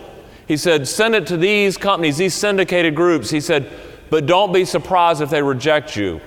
He 0.47 0.57
said, 0.57 0.87
Send 0.87 1.13
it 1.13 1.27
to 1.27 1.37
these 1.37 1.77
companies, 1.77 2.17
these 2.17 2.33
syndicated 2.33 2.95
groups. 2.95 3.29
He 3.29 3.41
said, 3.41 3.71
But 4.09 4.25
don't 4.25 4.53
be 4.53 4.65
surprised 4.65 5.21
if 5.21 5.29
they 5.29 5.43
reject 5.43 5.95
you 5.95 6.21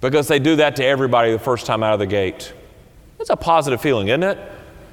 because 0.00 0.28
they 0.28 0.38
do 0.38 0.56
that 0.56 0.76
to 0.76 0.84
everybody 0.84 1.30
the 1.30 1.38
first 1.38 1.66
time 1.66 1.82
out 1.82 1.92
of 1.92 1.98
the 1.98 2.06
gate. 2.06 2.54
It's 3.18 3.30
a 3.30 3.36
positive 3.36 3.82
feeling, 3.82 4.08
isn't 4.08 4.22
it? 4.22 4.38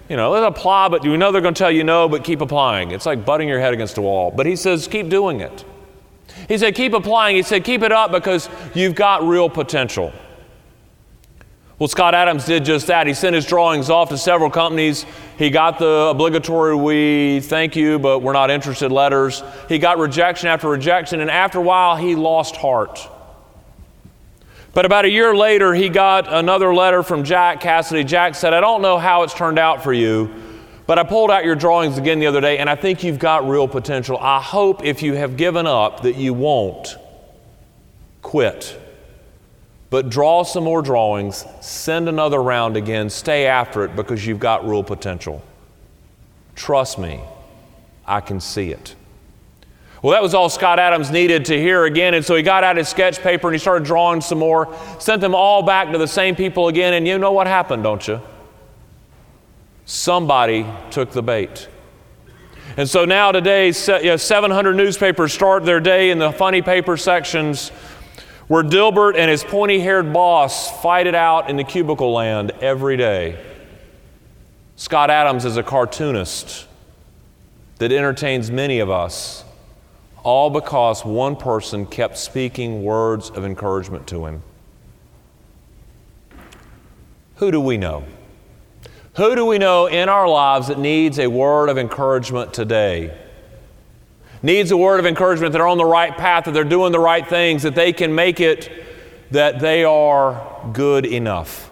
You 0.10 0.15
know, 0.15 0.32
let's 0.32 0.46
apply, 0.46 0.89
but 0.89 1.04
you 1.04 1.17
know 1.17 1.32
they're 1.32 1.41
going 1.41 1.54
to 1.54 1.58
tell 1.58 1.72
you 1.72 1.84
no, 1.84 2.08
but 2.08 2.24
keep 2.24 2.41
applying. 2.41 2.91
It's 2.91 3.06
like 3.06 3.26
butting 3.26 3.48
your 3.48 3.60
head 3.60 3.74
against 3.74 3.98
a 3.98 4.02
wall. 4.02 4.32
But 4.32 4.46
he 4.46 4.56
says, 4.56 4.88
keep 4.88 5.10
doing 5.10 5.41
it. 5.41 5.65
He 6.48 6.58
said, 6.58 6.76
keep 6.76 6.93
applying. 6.93 7.36
He 7.36 7.41
said, 7.41 7.63
keep 7.63 7.84
it 7.84 7.91
up 7.91 8.12
because 8.12 8.50
you've 8.74 8.96
got 8.96 9.24
real 9.24 9.50
potential. 9.50 10.13
Well, 11.80 11.88
Scott 11.88 12.16
Adams 12.16 12.46
did 12.46 12.66
just 12.66 12.88
that. 12.88 13.06
He 13.06 13.13
sent 13.13 13.36
his 13.36 13.46
drawings 13.46 13.92
off 13.92 14.10
to 14.10 14.18
several 14.18 14.50
companies. 14.50 15.06
He 15.38 15.52
got 15.52 15.78
the 15.78 16.08
obligatory, 16.10 16.76
we 16.76 17.40
thank 17.40 17.76
you, 17.76 18.00
but 18.00 18.20
we're 18.20 18.34
not 18.34 18.50
interested 18.50 18.92
letters. 18.92 19.44
He 19.70 19.78
got 19.78 20.00
rejection 20.00 20.48
after 20.48 20.70
rejection, 20.70 21.20
and 21.20 21.30
after 21.30 21.60
a 21.60 21.62
while, 21.62 21.96
he 21.96 22.16
lost 22.16 22.56
heart. 22.56 23.08
But 24.74 24.86
about 24.86 25.06
a 25.06 25.10
year 25.10 25.36
later, 25.36 25.76
he 25.76 25.90
got 25.90 26.32
another 26.34 26.74
letter 26.74 27.04
from 27.04 27.24
Jack 27.24 27.62
Cassady. 27.62 28.06
Jack 28.06 28.34
said, 28.34 28.56
I 28.56 28.60
don't 28.60 28.82
know 28.82 28.98
how 28.98 29.22
it's 29.22 29.36
turned 29.36 29.60
out 29.60 29.84
for 29.84 29.94
you, 29.94 30.34
but 30.88 30.98
I 30.98 31.04
pulled 31.04 31.30
out 31.30 31.46
your 31.46 31.56
drawings 31.56 32.00
again 32.00 32.18
the 32.20 32.26
other 32.26 32.42
day, 32.42 32.58
and 32.58 32.72
I 32.72 32.76
think 32.76 33.04
you've 33.04 33.20
got 33.20 33.48
real 33.48 33.68
potential. 33.68 34.18
I 34.18 34.42
hope 34.42 34.84
if 34.84 35.04
you 35.04 35.13
have 35.13 35.38
given 35.38 35.68
up 35.68 36.02
that 36.02 36.16
you 36.16 36.34
won't 36.34 36.98
quit. 38.24 38.80
But 39.89 40.10
draw 40.10 40.43
some 40.43 40.65
more 40.65 40.82
drawings, 40.82 41.45
send 41.62 42.10
another 42.10 42.43
round 42.43 42.76
again, 42.76 43.10
stay 43.10 43.47
after 43.47 43.86
it 43.86 43.95
because 43.95 44.26
you've 44.26 44.39
got 44.39 44.67
real 44.67 44.84
potential. 44.84 45.41
Trust 46.56 47.00
me, 47.00 47.21
I 48.06 48.19
can 48.19 48.41
see 48.41 48.71
it. 48.71 48.95
Well, 50.02 50.12
that 50.12 50.21
was 50.21 50.34
all 50.34 50.50
Scott 50.50 50.78
Adams 50.78 51.10
needed 51.10 51.45
to 51.45 51.58
hear 51.58 51.86
again. 51.86 52.13
And 52.13 52.23
so 52.23 52.36
he 52.36 52.43
got 52.43 52.63
out 52.63 52.78
his 52.78 52.88
sketch 52.88 53.19
paper 53.19 53.47
and 53.47 53.56
he 53.56 53.60
started 53.60 53.86
drawing 53.86 54.21
some 54.21 54.39
more, 54.39 54.76
sent 55.00 55.21
them 55.21 55.34
all 55.34 55.63
back 55.63 55.91
to 55.91 55.97
the 55.97 56.08
same 56.08 56.36
people 56.36 56.67
again. 56.67 56.93
And 56.93 57.08
you 57.08 57.17
know 57.17 57.32
what 57.32 57.47
happened, 57.47 57.84
don't 57.84 58.08
you? 58.08 58.21
Somebody 59.86 60.65
took 60.91 61.12
the 61.12 61.23
bait. 61.23 61.67
And 62.76 62.88
so 62.88 63.06
now 63.06 63.32
today, 63.32 63.71
700 63.71 64.76
newspapers 64.76 65.34
start 65.34 65.65
their 65.65 65.80
day 65.80 66.12
in 66.12 66.19
the 66.19 66.32
funny 66.32 66.62
paper 66.62 66.95
sections 66.95 67.71
where 68.47 68.63
Dilbert 68.63 69.15
and 69.17 69.29
his 69.29 69.43
pointy 69.43 69.79
haired 69.79 70.13
boss 70.13 70.81
fight 70.81 71.07
it 71.07 71.15
out 71.15 71.49
in 71.49 71.57
the 71.57 71.63
cubicle 71.63 72.13
land 72.13 72.51
every 72.62 72.95
day. 72.97 73.43
Scott 74.75 75.10
Adams 75.10 75.43
is 75.43 75.57
a 75.57 75.63
cartoonist 75.63 76.67
that 77.79 77.91
entertains 77.91 78.49
many 78.49 78.79
of 78.79 78.89
us 78.89 79.43
all 80.23 80.49
because 80.49 81.05
one 81.05 81.36
person 81.36 81.86
kept 81.86 82.17
speaking 82.17 82.83
words 82.83 83.29
of 83.29 83.45
encouragement 83.45 84.07
to 84.07 84.25
him. 84.25 84.43
Who 87.36 87.51
do 87.51 87.62
we 87.62 87.77
know? 87.77 88.03
Who 89.15 89.36
do 89.36 89.45
we 89.45 89.57
know 89.57 89.88
in 89.88 90.10
our 90.10 90.27
lives 90.27 90.67
that 90.67 90.79
needs 90.79 91.17
a 91.19 91.27
word 91.27 91.69
of 91.69 91.77
encouragement 91.77 92.53
today? 92.53 93.17
Needs 94.47 94.71
a 94.71 94.77
word 94.77 95.01
of 95.01 95.05
encouragement 95.05 95.51
that 95.51 95.60
are 95.60 95.67
on 95.67 95.77
the 95.77 95.83
right 95.83 96.15
path, 96.17 96.45
that 96.45 96.53
they're 96.53 96.63
doing 96.63 96.93
the 96.93 97.01
right 97.01 97.27
things, 97.27 97.63
that 97.63 97.75
they 97.75 97.91
can 97.91 98.15
make 98.15 98.39
it, 98.39 98.71
that 99.31 99.60
they 99.60 99.83
are 99.83 100.69
good 100.71 101.05
enough. 101.05 101.69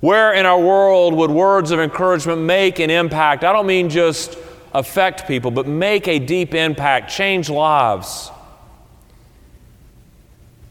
Where 0.00 0.32
in 0.32 0.46
our 0.46 0.58
world 0.58 1.12
would 1.12 1.30
words 1.30 1.70
of 1.70 1.78
encouragement 1.78 2.40
make 2.40 2.78
an 2.78 2.88
impact? 2.88 3.44
I 3.44 3.52
don't 3.52 3.66
mean 3.66 3.90
just 3.90 4.38
affect 4.72 5.28
people, 5.28 5.50
but 5.50 5.66
make 5.66 6.08
a 6.08 6.18
deep 6.18 6.54
impact, 6.54 7.10
change 7.10 7.50
lives. 7.50 8.30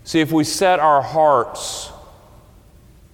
See, 0.04 0.20
if 0.20 0.32
we 0.32 0.44
set 0.44 0.80
our 0.80 1.04
hearts 1.04 1.92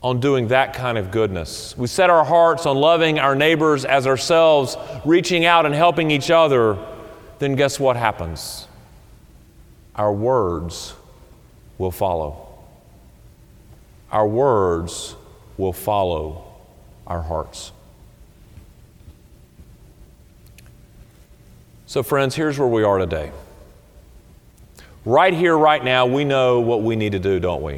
on 0.01 0.21
doing 0.21 0.47
that 0.47 0.73
kind 0.73 0.97
of 0.97 1.11
goodness, 1.11 1.77
we 1.77 1.87
set 1.87 2.09
our 2.09 2.23
hearts 2.23 2.65
on 2.65 2.77
loving 2.77 3.19
our 3.19 3.35
neighbors 3.35 3.83
as 3.83 4.07
ourselves, 4.07 4.77
reaching 5.03 5.43
out 5.43 5.65
and 5.65 5.75
helping 5.75 6.11
each 6.11 6.31
other, 6.31 6.77
then 7.39 7.55
guess 7.55 7.79
what 7.79 7.95
happens? 7.95 8.67
Our 9.95 10.13
words 10.13 10.93
will 11.77 11.91
follow. 11.91 12.47
Our 14.11 14.27
words 14.27 15.15
will 15.57 15.73
follow 15.73 16.43
our 17.05 17.21
hearts. 17.21 17.71
So, 21.85 22.03
friends, 22.03 22.35
here's 22.35 22.59
where 22.59 22.67
we 22.67 22.83
are 22.83 22.97
today. 22.97 23.31
Right 25.05 25.33
here, 25.33 25.57
right 25.57 25.83
now, 25.83 26.05
we 26.05 26.25
know 26.25 26.59
what 26.59 26.83
we 26.83 26.97
need 26.97 27.13
to 27.13 27.19
do, 27.19 27.39
don't 27.39 27.63
we? 27.63 27.75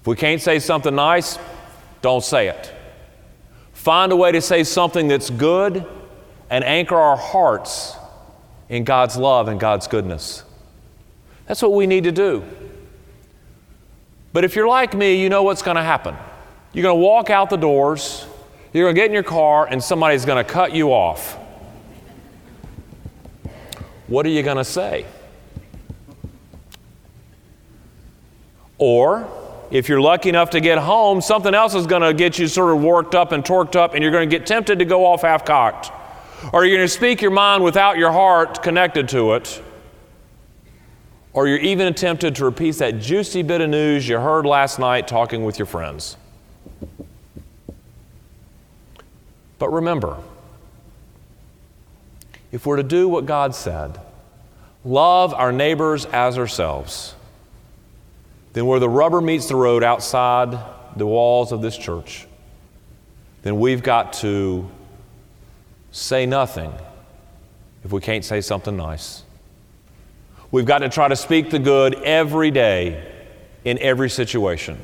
If 0.00 0.06
we 0.06 0.16
can't 0.16 0.40
say 0.40 0.58
something 0.58 0.94
nice, 0.94 1.38
don't 2.00 2.24
say 2.24 2.48
it. 2.48 2.72
Find 3.74 4.10
a 4.10 4.16
way 4.16 4.32
to 4.32 4.40
say 4.40 4.64
something 4.64 5.06
that's 5.06 5.28
good 5.28 5.84
and 6.48 6.64
anchor 6.64 6.96
our 6.96 7.16
hearts 7.16 7.97
in 8.68 8.84
God's 8.84 9.16
love 9.16 9.48
and 9.48 9.58
God's 9.58 9.86
goodness. 9.86 10.44
That's 11.46 11.62
what 11.62 11.72
we 11.72 11.86
need 11.86 12.04
to 12.04 12.12
do. 12.12 12.44
But 14.32 14.44
if 14.44 14.54
you're 14.54 14.68
like 14.68 14.94
me, 14.94 15.20
you 15.20 15.28
know 15.28 15.42
what's 15.42 15.62
going 15.62 15.76
to 15.76 15.82
happen. 15.82 16.16
You're 16.72 16.82
going 16.82 16.96
to 16.96 17.02
walk 17.02 17.30
out 17.30 17.48
the 17.50 17.56
doors, 17.56 18.26
you're 18.72 18.84
going 18.84 18.94
to 18.94 19.00
get 19.00 19.06
in 19.06 19.14
your 19.14 19.22
car, 19.22 19.66
and 19.66 19.82
somebody's 19.82 20.24
going 20.24 20.44
to 20.44 20.50
cut 20.50 20.72
you 20.72 20.92
off 20.92 21.38
what 24.08 24.24
are 24.24 24.30
you 24.30 24.42
going 24.42 24.56
to 24.56 24.64
say? 24.64 25.06
Or, 28.78 29.30
if 29.70 29.88
you're 29.88 30.00
lucky 30.00 30.30
enough 30.30 30.50
to 30.50 30.60
get 30.60 30.78
home, 30.78 31.20
something 31.20 31.54
else 31.54 31.74
is 31.74 31.86
going 31.86 32.02
to 32.02 32.14
get 32.14 32.38
you 32.38 32.48
sort 32.48 32.74
of 32.74 32.82
worked 32.82 33.14
up 33.14 33.32
and 33.32 33.44
torqued 33.44 33.76
up, 33.76 33.94
and 33.94 34.02
you're 34.02 34.12
going 34.12 34.28
to 34.28 34.38
get 34.38 34.46
tempted 34.46 34.78
to 34.78 34.84
go 34.84 35.04
off 35.04 35.22
half 35.22 35.44
cocked. 35.44 35.92
Or 36.52 36.64
you're 36.64 36.76
going 36.76 36.86
to 36.86 36.92
speak 36.92 37.20
your 37.20 37.30
mind 37.30 37.64
without 37.64 37.98
your 37.98 38.12
heart 38.12 38.62
connected 38.62 39.08
to 39.10 39.34
it. 39.34 39.62
Or 41.32 41.46
you're 41.46 41.58
even 41.58 41.92
tempted 41.94 42.36
to 42.36 42.44
repeat 42.44 42.76
that 42.76 43.00
juicy 43.00 43.42
bit 43.42 43.60
of 43.60 43.70
news 43.70 44.08
you 44.08 44.18
heard 44.18 44.46
last 44.46 44.78
night 44.78 45.06
talking 45.06 45.44
with 45.44 45.58
your 45.58 45.66
friends. 45.66 46.16
But 49.58 49.70
remember, 49.70 50.18
if 52.52 52.64
we're 52.64 52.76
to 52.76 52.82
do 52.82 53.08
what 53.08 53.26
God 53.26 53.54
said, 53.54 54.00
love 54.84 55.34
our 55.34 55.52
neighbors 55.52 56.06
as 56.06 56.38
ourselves, 56.38 57.14
then 58.52 58.66
where 58.66 58.80
the 58.80 58.88
rubber 58.88 59.20
meets 59.20 59.46
the 59.46 59.56
road 59.56 59.82
outside 59.82 60.58
the 60.96 61.06
walls 61.06 61.52
of 61.52 61.60
this 61.60 61.76
church, 61.76 62.26
then 63.42 63.60
we've 63.60 63.82
got 63.82 64.12
to 64.14 64.68
say 65.90 66.26
nothing 66.26 66.72
if 67.84 67.92
we 67.92 68.00
can't 68.00 68.24
say 68.24 68.40
something 68.40 68.76
nice. 68.76 69.22
We've 70.50 70.66
got 70.66 70.78
to 70.78 70.88
try 70.88 71.08
to 71.08 71.16
speak 71.16 71.50
the 71.50 71.58
good 71.58 71.94
every 71.96 72.50
day 72.50 73.06
in 73.64 73.78
every 73.78 74.10
situation. 74.10 74.78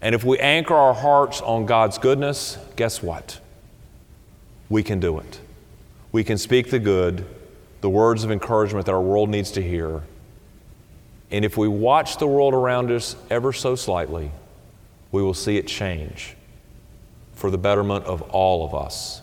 And 0.00 0.14
if 0.14 0.24
we 0.24 0.38
anchor 0.38 0.74
our 0.74 0.94
hearts 0.94 1.40
on 1.40 1.66
God's 1.66 1.98
goodness, 1.98 2.58
guess 2.76 3.02
what? 3.02 3.40
We 4.68 4.82
can 4.82 5.00
do 5.00 5.18
it 5.18 5.40
we 6.12 6.24
can 6.24 6.38
speak 6.38 6.70
the 6.70 6.78
good, 6.78 7.24
the 7.80 7.90
words 7.90 8.24
of 8.24 8.30
encouragement 8.30 8.86
that 8.86 8.92
our 8.92 9.00
world 9.00 9.28
needs 9.28 9.50
to 9.52 9.62
hear. 9.62 10.02
And 11.30 11.44
if 11.44 11.56
we 11.56 11.68
watch 11.68 12.16
the 12.16 12.26
world 12.26 12.54
around 12.54 12.90
us 12.90 13.14
ever 13.30 13.52
so 13.52 13.76
slightly, 13.76 14.30
we 15.12 15.22
will 15.22 15.34
see 15.34 15.58
it 15.58 15.66
change 15.66 16.34
for 17.34 17.50
the 17.50 17.58
betterment 17.58 18.04
of 18.06 18.22
all 18.22 18.64
of 18.64 18.74
us 18.74 19.22